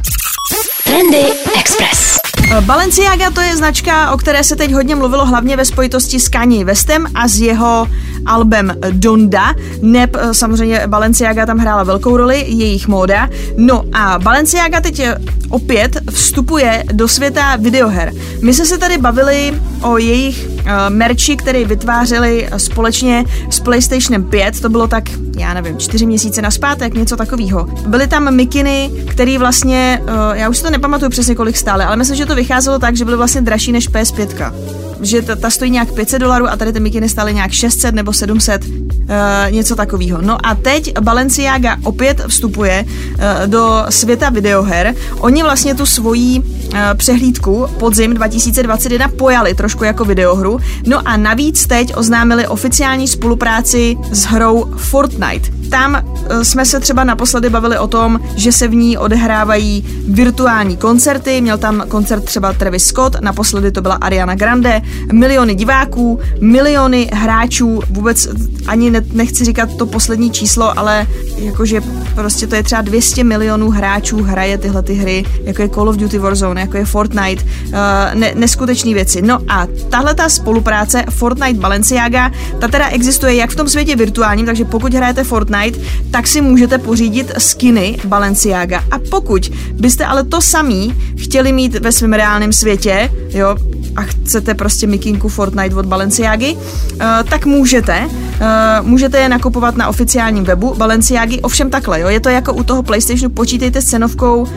Trendy 0.84 1.26
Express. 1.60 2.21
Balenciaga 2.60 3.32
to 3.32 3.42
je 3.42 3.58
značka, 3.58 4.12
o 4.12 4.18
které 4.18 4.44
se 4.44 4.56
teď 4.56 4.74
hodně 4.74 4.96
mluvilo 4.96 5.26
hlavně 5.26 5.58
ve 5.58 5.66
spojitosti 5.66 6.20
s 6.20 6.30
Kanye 6.30 6.66
Westem 6.66 7.06
a 7.16 7.28
s 7.28 7.40
jeho 7.40 7.88
albem 8.26 8.74
Donda. 8.92 9.56
Neb 9.82 10.16
eh, 10.20 10.34
samozřejmě 10.34 10.84
Balenciaga 10.88 11.46
tam 11.46 11.58
hrála 11.58 11.84
velkou 11.84 12.18
roli, 12.18 12.46
jejich 12.48 12.88
móda. 12.88 13.30
No 13.58 13.84
a 13.94 14.20
Balenciaga 14.20 14.82
teď 14.82 15.00
eh, 15.00 15.18
opět 15.50 15.98
vstupuje 16.12 16.84
do 16.92 17.08
světa 17.08 17.56
videoher. 17.56 18.14
My 18.42 18.54
jsme 18.54 18.66
se 18.66 18.78
tady 18.78 18.98
bavili 18.98 19.62
o 19.82 19.98
jejich 19.98 20.48
merči, 20.90 21.38
který 21.38 21.66
vytvářeli 21.66 22.50
společně 22.58 23.26
s 23.50 23.60
PlayStationem 23.60 24.24
5, 24.24 24.62
to 24.62 24.70
bylo 24.70 24.88
tak, 24.88 25.04
já 25.38 25.54
nevím, 25.54 25.78
čtyři 25.78 26.06
měsíce 26.06 26.42
naspátek, 26.42 26.94
něco 26.94 27.18
takového. 27.18 27.68
Byly 27.88 28.08
tam 28.08 28.36
mikiny, 28.36 28.92
který 29.10 29.38
vlastně, 29.38 30.02
já 30.34 30.50
už 30.50 30.58
si 30.58 30.64
to 30.64 30.70
nepamatuju 30.70 31.12
přesně 31.12 31.36
kolik 31.36 31.58
stále, 31.58 31.86
ale 31.86 31.96
myslím, 31.96 32.18
že 32.18 32.26
to 32.26 32.36
vycházelo 32.41 32.80
tak, 32.80 32.97
že 32.97 33.06
byly 33.06 33.17
vlastně 33.17 33.41
dražší 33.41 33.71
než 33.71 33.89
PS5 33.89 34.54
že 35.01 35.21
ta, 35.21 35.36
ta 35.36 35.49
stojí 35.49 35.71
nějak 35.71 35.93
500 35.93 36.21
dolarů 36.21 36.47
a 36.47 36.56
tady 36.56 36.73
ty 36.73 36.80
mikiny 36.80 37.10
stály 37.10 37.34
nějak 37.34 37.51
600 37.51 37.95
nebo 37.95 38.13
700, 38.13 38.65
uh, 38.65 38.71
eh, 39.10 39.51
něco 39.51 39.75
takového. 39.75 40.21
No 40.21 40.45
a 40.45 40.56
teď 40.56 40.99
Balenciaga 40.99 41.77
opět 41.84 42.21
vstupuje 42.27 42.86
uh, 42.86 43.19
do 43.45 43.86
světa 43.89 44.30
videoher. 44.30 44.95
Oni 45.19 45.43
vlastně 45.43 45.75
tu 45.75 45.86
svoji 45.86 46.39
uh, 46.39 46.45
přehlídku 46.95 47.67
podzim 47.80 48.13
2021 48.13 49.08
pojali 49.08 49.54
trošku 49.54 49.84
jako 49.84 50.06
videohru. 50.06 50.60
No 50.88 51.08
a 51.08 51.17
navíc 51.17 51.67
teď 51.67 51.93
oznámili 51.95 52.47
oficiální 52.47 53.08
spolupráci 53.08 53.97
s 54.12 54.23
hrou 54.23 54.73
Fortnite. 54.77 55.61
Tam 55.72 55.96
eh, 55.96 56.46
jsme 56.46 56.66
se 56.66 56.80
třeba 56.80 57.04
naposledy 57.04 57.50
bavili 57.50 57.78
o 57.78 57.88
tom, 57.88 58.20
že 58.36 58.52
se 58.52 58.68
v 58.68 58.76
ní 58.76 58.98
odehrávají 58.98 59.86
virtuální 60.08 60.78
koncerty. 60.78 61.42
Měl 61.42 61.58
tam 61.58 61.84
koncert 61.88 62.26
třeba 62.26 62.54
Travis 62.54 62.86
Scott, 62.86 63.16
naposledy 63.22 63.72
to 63.72 63.82
byla 63.82 63.96
Ariana 63.96 64.36
Grande, 64.36 64.82
miliony 65.12 65.56
diváků, 65.56 66.20
miliony 66.42 67.10
hráčů, 67.14 67.82
vůbec 67.90 68.28
ani 68.68 68.92
ne, 68.92 69.02
nechci 69.14 69.46
říkat 69.46 69.70
to 69.78 69.86
poslední 69.86 70.32
číslo, 70.32 70.80
ale 70.80 71.08
jakože 71.38 71.82
prostě 72.16 72.48
to 72.48 72.56
je 72.56 72.64
třeba 72.64 72.82
200 72.82 73.24
milionů 73.24 73.70
hráčů 73.70 74.24
hraje 74.24 74.58
tyhle 74.58 74.84
ty 74.84 74.94
hry, 74.94 75.26
jako 75.44 75.62
je 75.62 75.70
Call 75.70 75.90
of 75.90 75.96
Duty 75.96 76.18
Warzone, 76.18 76.62
jako 76.62 76.78
je 76.78 76.86
Fortnite, 76.86 77.44
uh, 77.44 77.74
ne, 78.14 78.32
neskutečné 78.36 78.94
věci. 78.94 79.22
No 79.22 79.40
a 79.48 79.68
tahle 79.90 80.16
ta 80.16 80.30
spolupráce 80.30 81.04
Fortnite 81.10 81.60
Balenciaga, 81.60 82.32
ta 82.60 82.68
teda 82.68 82.88
existuje 82.88 83.36
jak 83.36 83.50
v 83.50 83.56
tom 83.56 83.70
světě 83.70 83.96
virtuálním, 83.96 84.46
takže 84.46 84.66
pokud 84.66 84.94
hrajete 84.94 85.24
Fortnite, 85.24 85.61
tak 86.12 86.28
si 86.28 86.41
můžete 86.41 86.78
pořídit 86.78 87.32
skiny 87.38 87.97
Balenciaga. 88.06 88.84
A 88.91 89.00
pokud 89.00 89.52
byste 89.74 90.06
ale 90.06 90.24
to 90.24 90.41
samý 90.41 90.95
chtěli 91.17 91.52
mít 91.52 91.76
ve 91.76 91.91
svém 91.91 92.13
reálném 92.13 92.54
světě, 92.54 93.10
jo, 93.30 93.56
a 93.95 94.01
chcete 94.01 94.54
prostě 94.54 94.88
mikinku 94.88 95.30
Fortnite 95.30 95.75
od 95.75 95.86
Balenciágy, 95.86 96.54
uh, 96.54 96.99
tak 97.30 97.45
můžete. 97.45 98.06
Uh, 98.06 98.88
můžete 98.88 99.17
je 99.17 99.30
nakupovat 99.30 99.77
na 99.77 99.88
oficiálním 99.88 100.43
webu 100.43 100.73
Balenciágy, 100.77 101.39
ovšem 101.41 101.69
takhle, 101.69 101.99
jo, 101.99 102.08
je 102.08 102.19
to 102.19 102.30
jako 102.30 102.54
u 102.54 102.63
toho 102.63 102.84
PlayStationu, 102.84 103.30
počítejte 103.30 103.82
s 103.82 103.86
cenovkou, 103.86 104.41
uh, 104.41 104.47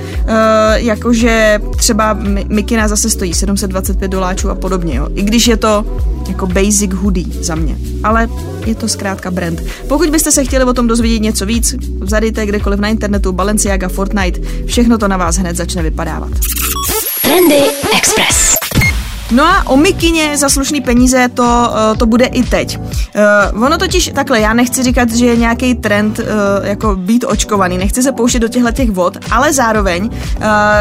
jakože 0.74 1.60
třeba 1.76 2.18
mikina 2.48 2.88
zase 2.88 3.10
stojí 3.10 3.34
725 3.34 4.08
doláčů 4.08 4.50
a 4.50 4.54
podobně, 4.54 4.96
jo, 4.96 5.08
i 5.14 5.22
když 5.22 5.46
je 5.46 5.56
to 5.56 5.84
jako 6.28 6.46
basic 6.46 6.92
hoodie 6.92 7.26
za 7.40 7.54
mě, 7.54 7.76
ale 8.02 8.28
je 8.66 8.74
to 8.74 8.88
zkrátka 8.88 9.30
brand. 9.30 9.62
Pokud 9.88 10.10
byste 10.10 10.32
se 10.32 10.44
chtěli 10.44 10.64
o 10.64 10.72
tom 10.72 10.86
dozvědět 10.86 11.18
něco 11.18 11.46
víc, 11.46 11.74
zadejte 12.04 12.46
kdekoliv 12.46 12.80
na 12.80 12.88
internetu 12.88 13.32
Balenciaga 13.32 13.88
Fortnite, 13.88 14.40
všechno 14.66 14.98
to 14.98 15.08
na 15.08 15.16
vás 15.16 15.36
hned 15.36 15.56
začne 15.56 15.82
vypadávat. 15.82 16.30
Trendy 17.22 17.62
Express. 17.96 18.63
No 19.30 19.44
a 19.44 19.66
o 19.66 19.76
mikině 19.76 20.38
za 20.38 20.48
slušný 20.48 20.80
peníze 20.80 21.28
to, 21.34 21.42
uh, 21.42 21.98
to 21.98 22.06
bude 22.06 22.24
i 22.26 22.42
teď. 22.42 22.78
Uh, 23.54 23.64
ono 23.64 23.78
totiž 23.78 24.10
takhle, 24.14 24.40
já 24.40 24.54
nechci 24.54 24.82
říkat, 24.82 25.10
že 25.10 25.26
je 25.26 25.36
nějaký 25.36 25.74
trend 25.74 26.18
uh, 26.18 26.24
jako 26.62 26.96
být 26.96 27.24
očkovaný, 27.24 27.78
nechci 27.78 28.02
se 28.02 28.12
pouštět 28.12 28.38
do 28.38 28.48
těchto 28.48 28.72
těch 28.72 28.90
vod, 28.90 29.16
ale 29.30 29.52
zároveň 29.52 30.10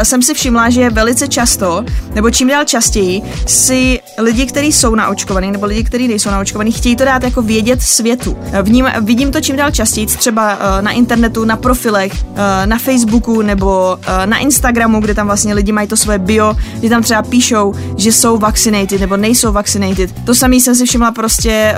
jsem 0.02 0.22
si 0.22 0.34
všimla, 0.34 0.70
že 0.70 0.90
velice 0.90 1.28
často, 1.28 1.84
nebo 2.14 2.30
čím 2.30 2.48
dál 2.48 2.64
častěji, 2.64 3.22
si 3.46 4.00
lidi, 4.18 4.46
kteří 4.46 4.72
jsou 4.72 4.94
naočkovaní, 4.94 5.50
nebo 5.50 5.66
lidi, 5.66 5.84
kteří 5.84 6.08
nejsou 6.08 6.30
naočkovaní, 6.30 6.72
chtějí 6.72 6.96
to 6.96 7.04
dát 7.04 7.22
jako 7.22 7.42
vědět 7.42 7.82
světu. 7.82 8.36
Vním, 8.62 8.86
vidím 9.00 9.32
to 9.32 9.40
čím 9.40 9.56
dál 9.56 9.70
častěji, 9.70 10.06
třeba 10.06 10.54
uh, 10.54 10.60
na 10.80 10.90
internetu, 10.90 11.44
na 11.44 11.56
profilech, 11.56 12.12
uh, 12.12 12.38
na 12.64 12.78
Facebooku 12.78 13.42
nebo 13.42 13.98
uh, 13.98 14.26
na 14.26 14.38
Instagramu, 14.38 15.00
kde 15.00 15.14
tam 15.14 15.26
vlastně 15.26 15.54
lidi 15.54 15.72
mají 15.72 15.88
to 15.88 15.96
svoje 15.96 16.18
bio, 16.18 16.56
kde 16.78 16.88
tam 16.88 17.02
třeba 17.02 17.22
píšou, 17.22 17.74
že 17.96 18.12
jsou 18.12 18.38
vaccinated 18.38 19.00
nebo 19.00 19.16
nejsou 19.16 19.52
vaccinated. 19.52 20.10
To 20.26 20.34
samý 20.34 20.60
jsem 20.60 20.74
si 20.74 20.86
všimla 20.86 21.12
prostě 21.12 21.74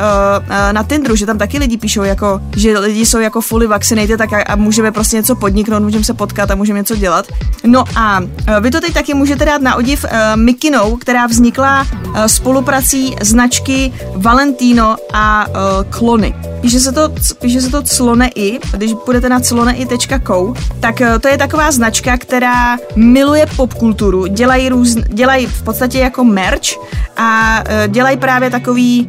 na 0.72 0.82
Tinderu, 0.82 1.16
že 1.16 1.26
tam 1.26 1.38
taky 1.38 1.58
lidi 1.58 1.76
píšou, 1.76 2.02
jako, 2.02 2.40
že 2.56 2.78
lidi 2.78 3.06
jsou 3.06 3.18
jako 3.18 3.40
fully 3.40 3.66
vaccinated 3.66 4.18
tak 4.18 4.32
a, 4.32 4.42
a 4.42 4.56
můžeme 4.56 4.92
prostě 4.92 5.16
něco 5.16 5.36
podniknout, 5.36 5.82
můžeme 5.82 6.04
se 6.04 6.14
potkat 6.14 6.50
a 6.50 6.54
můžeme 6.54 6.78
něco 6.78 6.96
dělat. 6.96 7.26
No 7.64 7.84
a 7.96 8.20
vy 8.60 8.70
to 8.70 8.80
teď 8.80 8.94
taky 8.94 9.14
můžete 9.14 9.44
dát 9.44 9.62
na 9.62 9.74
odiv 9.74 10.04
Mikinou, 10.34 10.96
která 10.96 11.26
vznikla 11.26 11.86
spoluprací 12.28 13.16
značky 13.22 13.92
Valentino 14.14 14.96
a 15.12 15.46
Klony. 15.90 16.34
Píše 16.60 16.80
se 16.80 16.92
to, 16.92 17.12
píše 17.40 17.60
se 17.60 17.70
to 17.70 17.82
clone 17.82 18.30
i, 18.34 18.58
když 18.76 18.94
půjdete 19.04 19.28
na 19.28 19.40
clonei.co, 19.40 20.54
tak 20.80 21.00
uh, 21.00 21.18
to 21.20 21.28
je 21.28 21.38
taková 21.38 21.70
značka, 21.70 22.16
která 22.18 22.76
miluje 22.96 23.46
popkulturu, 23.56 24.26
dělají, 24.26 24.68
růz, 24.68 24.94
dělají 24.94 25.46
v 25.46 25.62
podstatě 25.62 25.98
jako 25.98 26.24
merch 26.24 26.76
a 27.16 27.62
uh, 27.68 27.92
dělají 27.92 28.16
právě 28.16 28.50
takový 28.50 29.08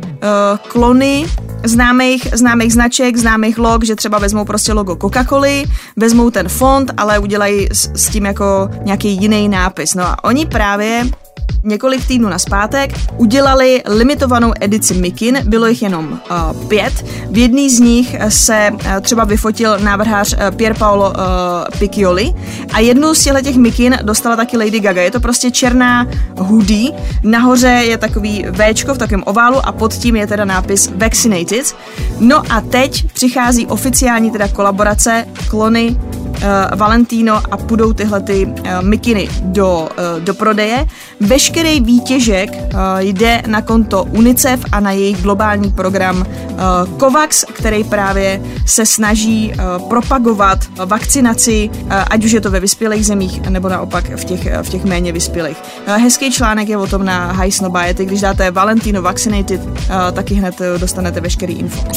klony 0.68 1.26
známých, 1.64 2.28
známých 2.34 2.74
značek, 2.74 3.18
známých 3.18 3.58
log, 3.58 3.84
že 3.84 3.96
třeba 3.96 4.20
vezmou 4.20 4.46
prostě 4.46 4.74
logo 4.74 4.94
Coca-Coly, 4.94 5.66
vezmou 5.96 6.30
ten 6.30 6.50
font, 6.50 6.92
ale 6.98 7.20
udělají 7.20 7.68
s, 7.72 7.92
s 7.94 8.10
tím 8.10 8.26
jako 8.26 8.70
nějaký 8.84 9.10
jiný 9.10 9.50
nápis. 9.50 9.96
No 9.96 10.04
a 10.04 10.24
oni 10.24 10.46
právě 10.46 11.04
několik 11.64 12.08
týdnů 12.08 12.30
na 12.30 12.40
zpátek 12.40 12.94
udělali 13.18 13.84
limitovanou 13.86 14.54
edici 14.62 14.94
Mikin, 14.94 15.40
bylo 15.44 15.68
jich 15.68 15.82
jenom 15.82 16.20
uh, 16.32 16.68
pět. 16.68 17.06
V 17.32 17.38
jedný 17.38 17.70
z 17.70 17.80
nich 17.80 18.16
se 18.30 18.70
uh, 18.74 18.80
třeba 19.02 19.24
vyfotil 19.24 19.80
návrhář 19.80 20.34
uh, 20.34 20.56
Pier 20.56 20.74
Paolo 20.78 21.10
uh, 21.10 21.16
Piccioli 21.80 22.34
a 22.74 22.80
jednu 22.80 23.14
z 23.14 23.24
těchto 23.24 23.42
těch 23.42 23.56
Mikin 23.56 23.98
dostala 24.04 24.36
taky 24.36 24.58
Lady 24.58 24.80
Gaga. 24.80 25.02
Je 25.02 25.12
to 25.12 25.20
prostě 25.20 25.52
černá 25.52 26.08
hoodie, 26.38 26.92
nahoře 27.24 27.68
je 27.68 27.98
takový 27.98 28.46
Včko 28.52 28.94
v 28.94 28.98
takovém 28.98 29.24
oválu 29.26 29.66
a 29.66 29.72
pod 29.72 29.94
tím 29.94 30.16
je 30.16 30.28
teda 30.28 30.46
nápis 30.46 30.92
Vaccinated. 30.96 31.76
No 32.20 32.44
a 32.52 32.62
teď 32.62 33.12
přichází 33.14 33.68
oficiální 33.68 34.32
teda 34.32 34.48
kolaborace 34.48 35.26
klony 35.50 35.98
Valentino 36.76 37.42
a 37.52 37.58
půjdou 37.58 37.94
tyhle 37.94 38.22
ty 38.22 38.46
uh, 38.46 38.54
mikiny 38.82 39.30
do, 39.42 39.90
uh, 40.16 40.24
do 40.24 40.34
prodeje. 40.34 40.88
Veškerý 41.20 41.82
výtěžek 41.82 42.50
jde 43.00 43.42
na 43.48 43.62
konto 43.62 44.04
UNICEF 44.04 44.60
a 44.72 44.80
na 44.80 44.92
jejich 44.92 45.22
globální 45.22 45.72
program 45.72 46.26
COVAX, 47.00 47.46
který 47.54 47.84
právě 47.84 48.42
se 48.66 48.86
snaží 48.86 49.54
propagovat 49.90 50.60
vakcinaci, 50.86 51.70
ať 51.90 52.26
už 52.26 52.32
je 52.32 52.42
to 52.42 52.52
ve 52.52 52.60
vyspělých 52.60 53.06
zemích, 53.06 53.42
nebo 53.50 53.70
naopak 53.70 54.10
v 54.16 54.26
těch, 54.26 54.48
v 54.62 54.70
těch 54.70 54.84
méně 54.84 55.12
vyspělých. 55.12 55.58
Hezký 55.86 56.32
článek 56.32 56.70
je 56.70 56.78
o 56.78 56.88
tom 56.88 57.06
na 57.06 57.32
High 57.32 57.52
Snobiety, 57.52 58.06
když 58.06 58.22
dáte 58.22 58.52
Valentino 58.52 59.02
Vaccinated, 59.02 59.62
taky 60.14 60.34
hned 60.34 60.56
dostanete 60.78 61.22
veškerý 61.22 61.54
info. 61.54 61.88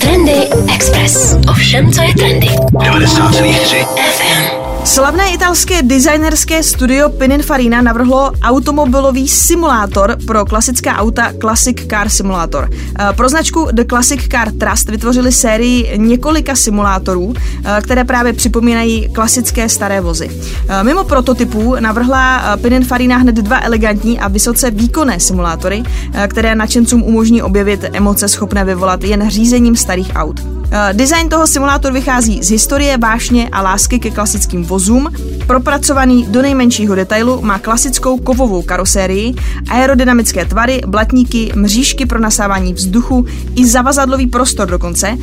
Trendy 0.00 0.48
Express. 0.74 1.36
Ovšem, 1.50 1.92
co 1.92 2.02
je 2.02 2.14
trendy. 2.14 2.46
90,3 2.46 3.84
FM. 4.12 4.59
Slavné 4.84 5.30
italské 5.34 5.82
designerské 5.82 6.62
studio 6.62 7.08
Pininfarina 7.08 7.82
navrhlo 7.82 8.32
automobilový 8.42 9.28
simulátor 9.28 10.16
pro 10.26 10.44
klasická 10.44 10.96
auta 10.96 11.32
Classic 11.40 11.76
Car 11.90 12.08
Simulator. 12.08 12.70
Eh, 12.72 13.12
pro 13.16 13.28
značku 13.28 13.68
The 13.72 13.84
Classic 13.84 14.28
Car 14.28 14.52
Trust 14.52 14.88
vytvořili 14.88 15.32
sérii 15.32 15.98
několika 15.98 16.56
simulátorů, 16.56 17.34
eh, 17.36 17.80
které 17.82 18.04
právě 18.04 18.32
připomínají 18.32 19.08
klasické 19.12 19.68
staré 19.68 20.00
vozy. 20.00 20.30
Eh, 20.68 20.84
mimo 20.84 21.04
prototypů 21.04 21.76
navrhla 21.80 22.56
Pininfarina 22.56 23.16
hned 23.16 23.34
dva 23.34 23.60
elegantní 23.62 24.20
a 24.20 24.28
vysoce 24.28 24.70
výkonné 24.70 25.20
simulátory, 25.20 25.82
které 26.28 26.54
nadšencům 26.54 27.02
umožní 27.02 27.42
objevit 27.42 27.84
emoce 27.92 28.28
schopné 28.28 28.64
vyvolat 28.64 29.04
jen 29.04 29.30
řízením 29.30 29.76
starých 29.76 30.12
aut. 30.14 30.59
Design 30.92 31.28
toho 31.28 31.46
simulátoru 31.46 31.94
vychází 31.94 32.42
z 32.42 32.50
historie, 32.50 32.98
vášně 32.98 33.48
a 33.52 33.62
lásky 33.62 33.98
ke 33.98 34.10
klasickým 34.10 34.64
vozům. 34.64 35.12
Propracovaný 35.46 36.26
do 36.28 36.42
nejmenšího 36.42 36.94
detailu 36.94 37.42
má 37.42 37.58
klasickou 37.58 38.18
kovovou 38.18 38.62
karosérii, 38.62 39.34
aerodynamické 39.70 40.44
tvary, 40.44 40.80
blatníky, 40.86 41.52
mřížky 41.54 42.06
pro 42.06 42.20
nasávání 42.20 42.74
vzduchu 42.74 43.26
i 43.56 43.66
zavazadlový 43.66 44.26
prostor 44.26 44.68
dokonce. 44.68 45.18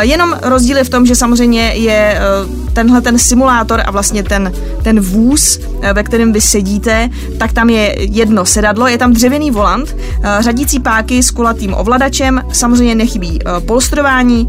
Jenom 0.00 0.38
rozdíl 0.42 0.76
je 0.76 0.84
v 0.84 0.90
tom, 0.90 1.06
že 1.06 1.14
samozřejmě 1.14 1.62
je 1.62 2.18
tenhle 2.76 3.00
ten 3.00 3.18
simulátor 3.18 3.82
a 3.86 3.90
vlastně 3.90 4.22
ten, 4.22 4.52
ten 4.82 5.00
vůz, 5.00 5.60
ve 5.92 6.02
kterém 6.02 6.32
vy 6.32 6.40
sedíte, 6.40 7.08
tak 7.38 7.52
tam 7.52 7.70
je 7.70 7.96
jedno 7.98 8.46
sedadlo, 8.46 8.86
je 8.86 8.98
tam 8.98 9.12
dřevěný 9.12 9.50
volant, 9.50 9.96
řadící 10.40 10.80
páky 10.80 11.22
s 11.22 11.30
kulatým 11.30 11.74
ovladačem, 11.74 12.42
samozřejmě 12.52 12.94
nechybí 12.94 13.38
polstrování, 13.66 14.48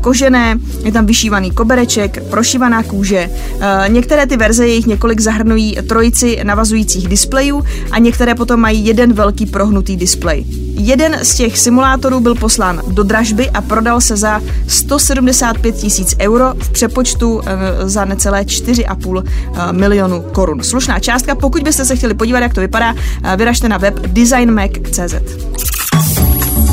kožené, 0.00 0.58
je 0.84 0.92
tam 0.92 1.06
vyšívaný 1.06 1.50
kobereček, 1.50 2.22
prošívaná 2.30 2.82
kůže. 2.82 3.30
Eh, 3.60 3.88
některé 3.88 4.26
ty 4.26 4.36
verze, 4.36 4.68
jejich 4.68 4.86
několik 4.86 5.20
zahrnují 5.20 5.76
trojici 5.88 6.40
navazujících 6.42 7.08
displejů 7.08 7.64
a 7.90 7.98
některé 7.98 8.34
potom 8.34 8.60
mají 8.60 8.86
jeden 8.86 9.12
velký 9.12 9.46
prohnutý 9.46 9.96
displej. 9.96 10.67
Jeden 10.78 11.18
z 11.22 11.34
těch 11.34 11.58
simulátorů 11.58 12.20
byl 12.20 12.34
poslán 12.34 12.82
do 12.86 13.02
dražby 13.02 13.50
a 13.50 13.60
prodal 13.60 14.00
se 14.00 14.16
za 14.16 14.40
175 14.68 15.74
tisíc 15.74 16.16
euro 16.20 16.54
v 16.62 16.70
přepočtu 16.70 17.40
eh, 17.46 17.88
za 17.88 18.04
necelé 18.04 18.42
4,5 18.42 19.24
eh, 19.26 19.72
milionu 19.72 20.20
korun. 20.20 20.62
Slušná 20.62 20.98
částka, 20.98 21.34
pokud 21.34 21.62
byste 21.62 21.84
se 21.84 21.96
chtěli 21.96 22.14
podívat, 22.14 22.38
jak 22.38 22.54
to 22.54 22.60
vypadá, 22.60 22.94
vyražte 23.36 23.68
na 23.68 23.78
web 23.78 23.94
designmac.cz. 23.94 25.14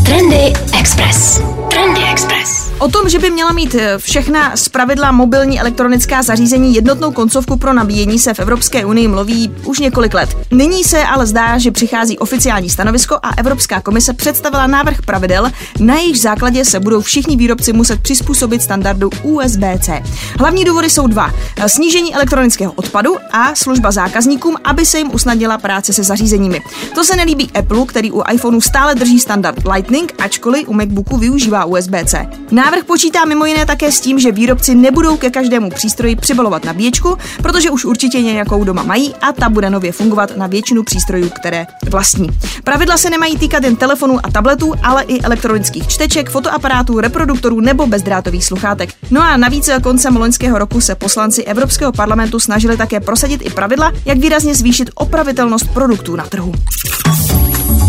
Trendy 0.05 0.53
Express. 0.79 1.41
Trendy 1.75 2.01
Express. 2.11 2.71
O 2.79 2.87
tom, 2.87 3.09
že 3.09 3.19
by 3.19 3.29
měla 3.29 3.51
mít 3.51 3.75
eh, 3.75 3.97
všechna 3.97 4.57
zpravidla 4.57 5.11
mobilní 5.11 5.59
elektronická 5.59 6.23
zařízení 6.23 6.75
jednotnou 6.75 7.11
koncovku 7.11 7.57
pro 7.57 7.73
nabíjení, 7.73 8.19
se 8.19 8.33
v 8.33 8.39
Evropské 8.39 8.85
unii 8.85 9.07
mluví 9.07 9.55
už 9.65 9.79
několik 9.79 10.13
let. 10.13 10.37
Nyní 10.51 10.83
se 10.83 11.03
ale 11.03 11.25
zdá, 11.25 11.57
že 11.57 11.71
přichází 11.71 12.19
oficiální 12.19 12.69
stanovisko 12.69 13.15
a 13.23 13.29
Evropská 13.37 13.81
komise 13.81 14.13
představila 14.13 14.67
návrh 14.67 15.01
pravidel, 15.01 15.51
na 15.79 15.95
jejich 15.95 16.19
základě 16.19 16.65
se 16.65 16.79
budou 16.79 17.01
všichni 17.01 17.35
výrobci 17.37 17.73
muset 17.73 17.99
přizpůsobit 17.99 18.61
standardu 18.61 19.09
USB-C. 19.23 20.03
Hlavní 20.39 20.63
důvody 20.65 20.89
jsou 20.89 21.07
dva. 21.07 21.31
Snížení 21.67 22.15
elektronického 22.15 22.71
odpadu 22.71 23.15
a 23.31 23.55
služba 23.55 23.91
zákazníkům, 23.91 24.55
aby 24.63 24.85
se 24.85 24.97
jim 24.97 25.13
usnadnila 25.13 25.57
práce 25.57 25.93
se 25.93 26.03
zařízeními. 26.03 26.61
To 26.95 27.03
se 27.03 27.15
nelíbí 27.15 27.51
Apple, 27.51 27.85
který 27.85 28.11
u 28.11 28.23
iPhoneu 28.33 28.61
stále 28.61 28.95
drží 28.95 29.19
standard 29.19 29.67
Lightning, 29.73 30.13
ačkoliv 30.19 30.69
u 30.69 30.73
MacBooku 30.73 31.17
využívá 31.17 31.64
USB-C. 31.65 32.27
Návrh 32.51 32.83
počítá 32.83 33.25
mimo 33.25 33.45
jiné 33.45 33.65
také 33.65 33.91
s 33.91 33.99
tím, 33.99 34.19
že 34.19 34.31
výrobci 34.31 34.75
nebudou 34.75 35.17
ke 35.17 35.29
každému 35.29 35.69
přístroji 35.69 36.15
přibalovat 36.15 36.65
nabíječku, 36.65 37.17
protože 37.41 37.69
už 37.69 37.85
určitě 37.85 38.21
nějakou 38.21 38.63
doma 38.63 38.83
mají 38.83 39.13
a 39.21 39.31
ta 39.31 39.49
bude 39.49 39.69
nově 39.69 39.91
fungovat 39.91 40.37
na 40.37 40.47
většinu 40.47 40.83
přístrojů, 40.83 41.29
které 41.29 41.65
vlastní. 41.89 42.29
Pravidla 42.63 42.97
se 42.97 43.09
nemají 43.09 43.37
týkat 43.37 43.63
jen 43.63 43.75
telefonů 43.75 44.19
a 44.23 44.31
tabletů, 44.31 44.73
ale 44.83 45.03
i 45.03 45.21
elektronických 45.21 45.87
čteček, 45.87 46.29
fotoaparátů, 46.29 46.99
reproduktorů 46.99 47.59
nebo 47.59 47.87
bezdrátových 47.87 48.45
sluchátek. 48.45 48.89
No 49.11 49.21
a 49.21 49.37
navíc 49.37 49.69
koncem 49.83 50.17
loňského 50.17 50.59
roku 50.59 50.81
se 50.81 50.95
poslanci 50.95 51.43
Evropského 51.43 51.91
parlamentu 51.91 52.39
snažili 52.39 52.77
také 52.77 52.99
prosadit 52.99 53.41
i 53.45 53.49
pravidla, 53.49 53.91
jak 54.05 54.17
výrazně 54.17 54.55
zvýšit 54.55 54.89
opravitelnost 54.95 55.73
produktů 55.73 56.15
na 56.15 56.23
trhu. 56.23 56.53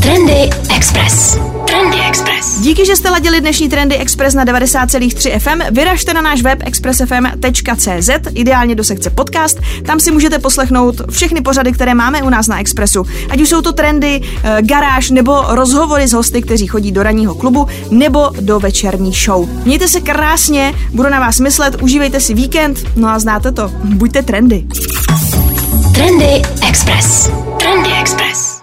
Trendy 0.02 0.50
Express. 0.76 1.38
Trendy 1.66 1.96
Express. 2.08 2.60
Díky, 2.60 2.86
že 2.86 2.96
jste 2.96 3.10
ladili 3.10 3.40
dnešní 3.40 3.68
Trendy 3.68 3.96
Express 3.96 4.34
na 4.34 4.44
90,3 4.44 5.38
FM. 5.38 5.74
Vyražte 5.74 6.14
na 6.14 6.20
náš 6.20 6.42
web 6.42 6.58
expressfm.cz, 6.64 8.10
ideálně 8.34 8.74
do 8.74 8.84
sekce 8.84 9.10
podcast. 9.10 9.60
Tam 9.86 10.00
si 10.00 10.10
můžete 10.10 10.38
poslechnout 10.38 10.94
všechny 11.10 11.40
pořady, 11.40 11.72
které 11.72 11.94
máme 11.94 12.22
u 12.22 12.28
nás 12.28 12.46
na 12.46 12.60
Expressu. 12.60 13.06
Ať 13.30 13.40
už 13.40 13.48
jsou 13.48 13.62
to 13.62 13.72
trendy, 13.72 14.20
eh, 14.42 14.62
garáž 14.62 15.10
nebo 15.10 15.44
rozhovory 15.48 16.08
s 16.08 16.12
hosty, 16.12 16.42
kteří 16.42 16.66
chodí 16.66 16.92
do 16.92 17.02
ranního 17.02 17.34
klubu 17.34 17.66
nebo 17.90 18.30
do 18.40 18.60
večerní 18.60 19.12
show. 19.12 19.48
Mějte 19.64 19.88
se 19.88 20.00
krásně, 20.00 20.74
budu 20.92 21.08
na 21.08 21.20
vás 21.20 21.40
myslet, 21.40 21.82
užívejte 21.82 22.20
si 22.20 22.34
víkend, 22.34 22.78
no 22.96 23.08
a 23.08 23.18
znáte 23.18 23.52
to, 23.52 23.70
buďte 23.84 24.22
trendy. 24.22 24.66
Trendy 25.94 26.42
Express. 26.68 27.30
Trendy 27.58 27.90
Express. 28.00 28.55